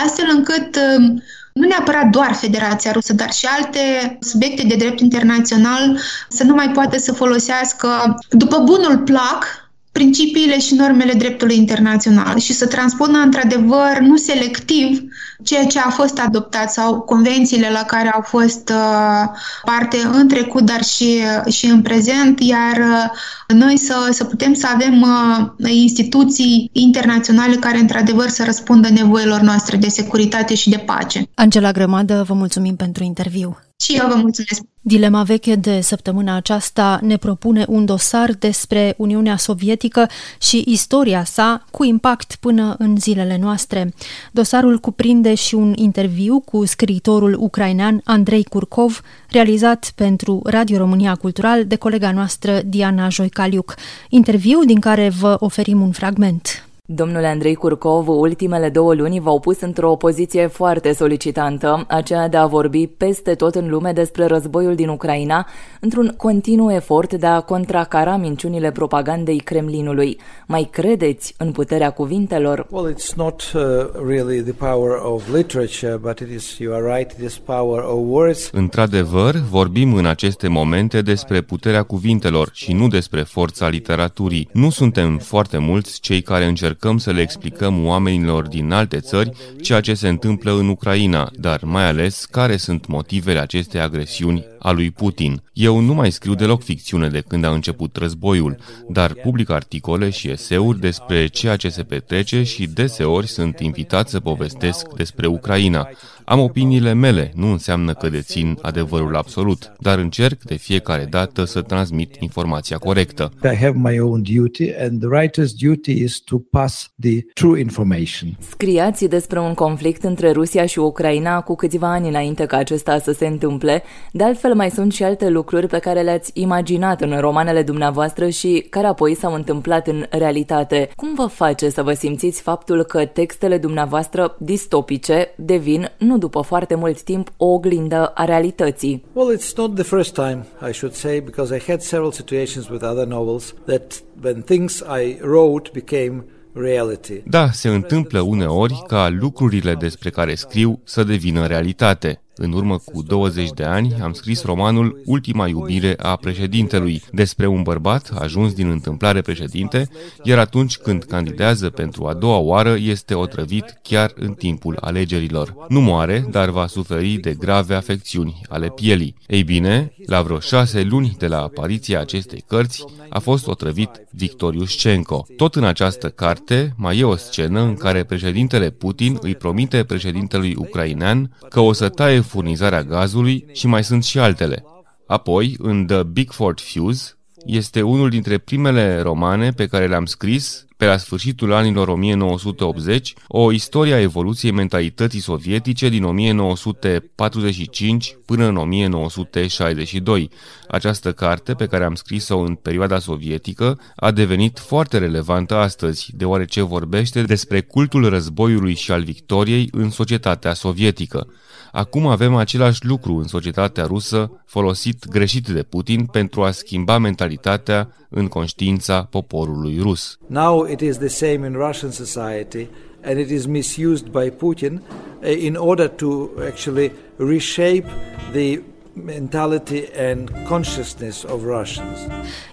astfel 0.05 0.25
încât 0.29 0.75
um, 0.75 1.23
nu 1.53 1.67
neapărat 1.67 2.09
doar 2.09 2.33
Federația 2.33 2.91
Rusă, 2.91 3.13
dar 3.13 3.31
și 3.31 3.45
alte 3.45 4.17
subiecte 4.21 4.63
de 4.67 4.75
drept 4.75 4.99
internațional 4.99 5.99
să 6.29 6.43
nu 6.43 6.53
mai 6.53 6.69
poată 6.69 6.97
să 6.97 7.13
folosească 7.13 8.19
după 8.29 8.57
bunul 8.59 8.97
plac 8.97 9.70
principiile 9.91 10.59
și 10.59 10.73
normele 10.73 11.13
dreptului 11.13 11.57
internațional 11.57 12.37
și 12.39 12.53
să 12.53 12.67
transpună 12.67 13.17
într-adevăr 13.17 13.97
nu 13.99 14.15
selectiv 14.15 15.01
ceea 15.43 15.65
ce 15.65 15.79
a 15.79 15.89
fost 15.89 16.19
adoptat 16.19 16.71
sau 16.71 16.99
convențiile 16.99 17.69
la 17.69 17.83
care 17.83 18.09
au 18.09 18.21
fost 18.21 18.69
uh, 18.69 19.29
parte 19.65 19.97
în 20.13 20.27
trecut, 20.27 20.61
dar 20.61 20.83
și, 20.83 21.19
și 21.49 21.65
în 21.65 21.81
prezent, 21.81 22.39
iar 22.39 22.77
uh, 22.77 23.55
noi 23.57 23.77
să, 23.77 24.07
să 24.11 24.23
putem 24.23 24.53
să 24.53 24.67
avem 24.73 25.01
uh, 25.01 25.71
instituții 25.71 26.69
internaționale 26.73 27.55
care 27.55 27.77
într-adevăr 27.77 28.27
să 28.27 28.43
răspundă 28.43 28.89
nevoilor 28.89 29.39
noastre 29.39 29.77
de 29.77 29.87
securitate 29.87 30.55
și 30.55 30.69
de 30.69 30.77
pace. 30.77 31.23
Angela 31.33 31.71
Grămadă, 31.71 32.23
vă 32.27 32.33
mulțumim 32.33 32.75
pentru 32.75 33.03
interviu. 33.03 33.57
Și 33.81 33.95
eu 33.95 34.07
vă 34.07 34.15
mulțumesc. 34.15 34.61
Dilema 34.83 35.23
veche 35.23 35.55
de 35.55 35.81
săptămâna 35.81 36.35
aceasta 36.35 36.99
ne 37.01 37.17
propune 37.17 37.65
un 37.67 37.85
dosar 37.85 38.31
despre 38.31 38.93
Uniunea 38.97 39.37
Sovietică 39.37 40.09
și 40.41 40.63
istoria 40.67 41.23
sa 41.23 41.65
cu 41.71 41.83
impact 41.83 42.35
până 42.39 42.75
în 42.77 42.97
zilele 42.97 43.37
noastre. 43.41 43.93
Dosarul 44.31 44.77
cuprinde 44.77 45.33
și 45.33 45.55
un 45.55 45.73
interviu 45.75 46.39
cu 46.39 46.65
scriitorul 46.65 47.35
ucrainean 47.39 48.01
Andrei 48.03 48.43
Kurkov, 48.43 49.01
realizat 49.29 49.91
pentru 49.95 50.41
Radio 50.43 50.77
România 50.77 51.15
Cultural 51.15 51.65
de 51.65 51.75
colega 51.75 52.11
noastră 52.11 52.61
Diana 52.65 53.09
Joicaliuc. 53.09 53.75
Interviu 54.09 54.65
din 54.65 54.79
care 54.79 55.09
vă 55.09 55.35
oferim 55.39 55.81
un 55.81 55.91
fragment. 55.91 56.65
Domnule 56.93 57.27
Andrei 57.27 57.55
Curcov, 57.55 58.07
ultimele 58.07 58.69
două 58.69 58.93
luni 58.93 59.19
v-au 59.19 59.39
pus 59.39 59.61
într-o 59.61 59.95
poziție 59.95 60.47
foarte 60.47 60.93
solicitantă, 60.93 61.85
aceea 61.87 62.27
de 62.27 62.37
a 62.37 62.45
vorbi 62.45 62.87
peste 62.87 63.35
tot 63.35 63.55
în 63.55 63.69
lume 63.69 63.91
despre 63.91 64.25
războiul 64.25 64.75
din 64.75 64.87
Ucraina, 64.87 65.47
într-un 65.79 66.13
continuu 66.17 66.71
efort 66.71 67.13
de 67.13 67.25
a 67.25 67.39
contracara 67.39 68.15
minciunile 68.17 68.71
propagandei 68.71 69.37
Kremlinului. 69.37 70.19
Mai 70.47 70.67
credeți 70.71 71.33
în 71.37 71.51
puterea 71.51 71.89
cuvintelor? 71.89 72.67
Well, 72.69 72.93
it's 72.93 73.15
not 73.15 73.51
uh, 73.55 73.61
really 74.07 74.41
the 74.41 74.53
power 74.53 74.99
of 75.03 75.33
literature, 75.33 75.97
but 76.01 76.19
it 76.19 76.29
is, 76.35 76.57
you 76.57 76.73
are 76.73 76.97
right, 76.97 77.11
it 77.19 77.25
is 77.25 77.37
power 77.37 77.83
of 77.83 77.99
words. 78.03 78.49
Într-adevăr, 78.51 79.35
vorbim 79.49 79.93
în 79.93 80.05
aceste 80.05 80.47
momente 80.47 81.01
despre 81.01 81.41
puterea 81.41 81.83
cuvintelor 81.83 82.49
și 82.53 82.73
nu 82.73 82.87
despre 82.87 83.21
forța 83.21 83.67
literaturii. 83.67 84.49
Nu 84.53 84.69
suntem 84.69 85.17
foarte 85.17 85.57
mulți 85.57 85.99
cei 85.99 86.21
care 86.21 86.45
încercăm 86.45 86.79
încercăm 86.81 87.13
să 87.13 87.17
le 87.17 87.21
explicăm 87.21 87.85
oamenilor 87.85 88.47
din 88.47 88.71
alte 88.71 88.99
țări 88.99 89.31
ceea 89.61 89.81
ce 89.81 89.93
se 89.93 90.07
întâmplă 90.07 90.51
în 90.51 90.69
Ucraina, 90.69 91.31
dar 91.39 91.63
mai 91.63 91.87
ales 91.87 92.25
care 92.25 92.57
sunt 92.57 92.87
motivele 92.87 93.39
acestei 93.39 93.79
agresiuni 93.79 94.45
a 94.59 94.71
lui 94.71 94.91
Putin. 94.91 95.43
Eu 95.53 95.79
nu 95.79 95.93
mai 95.93 96.11
scriu 96.11 96.35
deloc 96.35 96.63
ficțiune 96.63 97.09
de 97.09 97.23
când 97.27 97.43
a 97.43 97.51
început 97.51 97.95
războiul, 97.95 98.57
dar 98.87 99.13
public 99.13 99.49
articole 99.49 100.09
și 100.09 100.29
eseuri 100.29 100.79
despre 100.79 101.27
ceea 101.27 101.55
ce 101.55 101.69
se 101.69 101.83
petrece 101.83 102.43
și 102.43 102.67
deseori 102.67 103.27
sunt 103.27 103.59
invitat 103.59 104.09
să 104.09 104.19
povestesc 104.19 104.93
despre 104.95 105.27
Ucraina. 105.27 105.89
Am 106.31 106.39
opiniile 106.39 106.93
mele, 106.93 107.31
nu 107.35 107.51
înseamnă 107.51 107.93
că 107.93 108.09
dețin 108.09 108.57
adevărul 108.61 109.15
absolut, 109.15 109.71
dar 109.79 109.97
încerc 109.97 110.43
de 110.43 110.55
fiecare 110.55 111.07
dată 111.09 111.43
să 111.43 111.61
transmit 111.61 112.15
informația 112.19 112.77
corectă. 112.77 113.31
I 113.43 113.55
have 113.55 113.73
my 113.75 113.99
own 113.99 114.23
duty 114.35 114.73
and 114.79 114.99
the 114.99 115.09
writer's 115.09 115.51
duty 115.59 115.91
is 116.03 116.19
to 116.19 116.37
pass 116.51 116.93
the 116.99 117.21
true 117.33 117.59
information. 117.59 118.37
Scriați 118.39 119.05
despre 119.05 119.39
un 119.39 119.53
conflict 119.53 120.03
între 120.03 120.31
Rusia 120.31 120.65
și 120.65 120.79
Ucraina 120.79 121.41
cu 121.41 121.55
câțiva 121.55 121.91
ani 121.91 122.07
înainte 122.07 122.45
ca 122.45 122.57
acesta 122.57 122.99
să 122.99 123.11
se 123.11 123.27
întâmple. 123.27 123.83
De 124.11 124.23
altfel, 124.23 124.55
mai 124.55 124.69
sunt 124.69 124.93
și 124.93 125.03
alte 125.03 125.29
lucruri 125.29 125.67
pe 125.67 125.79
care 125.79 126.01
le-ați 126.01 126.31
imaginat 126.33 127.01
în 127.01 127.19
romanele 127.19 127.63
dumneavoastră 127.63 128.29
și 128.29 128.65
care 128.69 128.87
apoi 128.87 129.15
s-au 129.15 129.33
întâmplat 129.33 129.87
în 129.87 130.05
realitate. 130.09 130.89
Cum 130.95 131.13
vă 131.15 131.25
face 131.25 131.69
să 131.69 131.83
vă 131.83 131.93
simțiți 131.93 132.41
faptul 132.41 132.83
că 132.83 133.05
textele 133.05 133.57
dumneavoastră 133.57 134.35
distopice 134.39 135.33
devin 135.37 135.91
nu 135.97 136.19
după 136.21 136.41
foarte 136.41 136.75
mult 136.75 137.01
timp 137.01 137.31
o 137.37 137.45
oglindă 137.45 138.11
a 138.15 138.25
realității. 138.25 139.03
Well, 139.13 139.37
it's 139.37 139.55
not 139.55 139.75
the 139.75 139.83
first 139.83 140.13
time, 140.13 140.45
I 140.69 140.73
should 140.73 140.95
say, 140.95 141.19
because 141.19 141.55
I 141.55 141.61
had 141.67 141.81
several 141.81 142.11
situations 142.11 142.69
with 142.69 142.83
other 142.83 143.05
novels 143.05 143.53
that 143.65 144.03
when 144.23 144.41
things 144.41 144.79
I 144.79 145.17
wrote 145.21 145.69
became 145.73 146.25
reality. 146.53 147.21
Da, 147.25 147.51
se 147.51 147.67
întâmplă 147.67 148.21
uneori 148.21 148.83
ca 148.87 149.09
lucrurile 149.09 149.75
despre 149.75 150.09
care 150.09 150.35
scriu 150.35 150.79
să 150.83 151.03
devină 151.03 151.47
realitate. 151.47 152.21
În 152.35 152.51
urmă 152.51 152.77
cu 152.77 153.01
20 153.01 153.49
de 153.49 153.63
ani 153.63 153.95
am 154.01 154.13
scris 154.13 154.43
romanul 154.43 155.01
Ultima 155.05 155.47
iubire 155.47 155.95
a 155.97 156.15
președintelui, 156.15 157.01
despre 157.11 157.47
un 157.47 157.61
bărbat 157.61 158.11
ajuns 158.19 158.53
din 158.53 158.69
întâmplare 158.69 159.21
președinte, 159.21 159.89
iar 160.23 160.37
atunci 160.37 160.77
când 160.77 161.03
candidează 161.03 161.69
pentru 161.69 162.05
a 162.05 162.13
doua 162.13 162.37
oară 162.37 162.75
este 162.79 163.13
otrăvit 163.13 163.79
chiar 163.81 164.11
în 164.15 164.33
timpul 164.33 164.77
alegerilor. 164.81 165.55
Nu 165.69 165.81
moare, 165.81 166.27
dar 166.31 166.49
va 166.49 166.67
suferi 166.67 167.17
de 167.17 167.33
grave 167.33 167.75
afecțiuni 167.75 168.41
ale 168.49 168.69
pielii. 168.69 169.15
Ei 169.27 169.43
bine, 169.43 169.93
la 170.05 170.21
vreo 170.21 170.39
șase 170.39 170.81
luni 170.81 171.15
de 171.17 171.27
la 171.27 171.41
apariția 171.41 171.99
acestei 171.99 172.43
cărți, 172.47 172.85
a 173.09 173.19
fost 173.19 173.47
otrăvit 173.47 173.89
Victor 174.11 174.53
Yushchenko. 174.53 175.25
Tot 175.37 175.55
în 175.55 175.63
această 175.63 176.09
carte 176.09 176.73
mai 176.77 176.97
e 176.97 177.03
o 177.03 177.15
scenă 177.15 177.61
în 177.61 177.75
care 177.75 178.03
președintele 178.03 178.69
Putin 178.69 179.17
îi 179.21 179.35
promite 179.35 179.83
președintelui 179.83 180.55
ucrainean 180.57 181.37
că 181.49 181.59
o 181.59 181.73
să 181.73 181.89
taie 181.89 182.19
furnizarea 182.31 182.83
gazului 182.83 183.45
și 183.51 183.67
mai 183.67 183.83
sunt 183.83 184.03
și 184.03 184.19
altele. 184.19 184.63
Apoi, 185.07 185.55
în 185.57 185.85
The 185.85 186.03
Bigford 186.03 186.59
Fuse, 186.59 187.17
este 187.45 187.81
unul 187.81 188.09
dintre 188.09 188.37
primele 188.37 189.01
romane 189.01 189.51
pe 189.51 189.67
care 189.67 189.87
le-am 189.87 190.05
scris 190.05 190.65
pe 190.81 190.87
la 190.87 190.97
sfârșitul 190.97 191.53
anilor 191.53 191.87
1980, 191.87 193.13
o 193.27 193.51
istorie 193.51 193.93
a 193.93 193.99
evoluției 193.99 194.51
mentalității 194.51 195.19
sovietice 195.19 195.89
din 195.89 196.03
1945 196.03 198.17
până 198.25 198.45
în 198.45 198.57
1962. 198.57 200.29
Această 200.67 201.11
carte, 201.11 201.53
pe 201.53 201.65
care 201.65 201.83
am 201.83 201.95
scris-o 201.95 202.39
în 202.39 202.55
perioada 202.55 202.99
sovietică, 202.99 203.79
a 203.95 204.11
devenit 204.11 204.59
foarte 204.59 204.97
relevantă 204.97 205.55
astăzi, 205.55 206.11
deoarece 206.15 206.61
vorbește 206.61 207.21
despre 207.21 207.61
cultul 207.61 208.09
războiului 208.09 208.73
și 208.73 208.91
al 208.91 209.03
victoriei 209.03 209.67
în 209.71 209.89
societatea 209.89 210.53
sovietică. 210.53 211.27
Acum 211.71 212.07
avem 212.07 212.35
același 212.35 212.85
lucru 212.85 213.15
în 213.15 213.27
societatea 213.27 213.85
rusă, 213.85 214.43
folosit 214.45 215.07
greșit 215.07 215.47
de 215.47 215.63
Putin 215.63 216.05
pentru 216.05 216.43
a 216.43 216.51
schimba 216.51 216.97
mentalitatea 216.97 217.89
în 218.09 218.27
conștiința 218.27 219.03
poporului 219.03 219.79
rus. 219.81 220.17
Now 220.27 220.67
it 220.71 220.81
is 220.81 220.97
the 220.97 221.07
same 221.07 221.45
in 221.47 221.53
Russian 221.53 221.91
society 221.91 222.69
and 223.03 223.19
it 223.19 223.29
is 223.29 223.45
misused 223.45 224.11
by 224.11 224.29
Putin 224.29 224.81
eh, 225.21 225.45
in 225.45 225.55
order 225.55 225.87
to 225.87 226.31
actually 226.47 226.91
reshape 227.17 227.85
the 228.33 228.61
mentality 228.93 229.87
and 229.97 230.29
consciousness 230.47 231.23
of 231.23 231.43
Russians. 231.43 231.97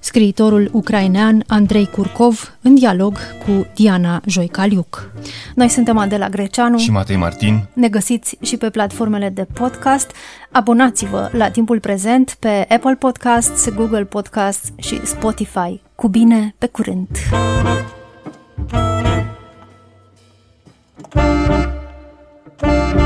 Scriitorul 0.00 0.68
ucrainean 0.72 1.44
Andrei 1.46 1.86
Kurkov 1.86 2.56
în 2.62 2.74
dialog 2.74 3.18
cu 3.46 3.66
Diana 3.74 4.22
Joicaliuc. 4.26 5.10
Noi 5.54 5.68
suntem 5.68 5.98
Adela 5.98 6.28
Greceanu 6.28 6.78
și 6.78 6.90
Matei 6.90 7.16
Martin. 7.16 7.68
Ne 7.72 7.88
găsiți 7.88 8.36
și 8.40 8.56
pe 8.56 8.70
platformele 8.70 9.28
de 9.28 9.46
podcast. 9.52 10.10
Abonați-vă 10.50 11.28
la 11.32 11.50
timpul 11.50 11.80
prezent 11.80 12.36
pe 12.38 12.66
Apple 12.68 12.94
Podcasts, 12.94 13.74
Google 13.74 14.04
Podcasts 14.04 14.72
și 14.76 15.06
Spotify. 15.06 15.80
Cu 15.94 16.08
bine, 16.08 16.54
pe 16.58 16.66
curând! 16.66 17.08
Thank 18.66 18.76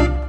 you. 0.06 0.21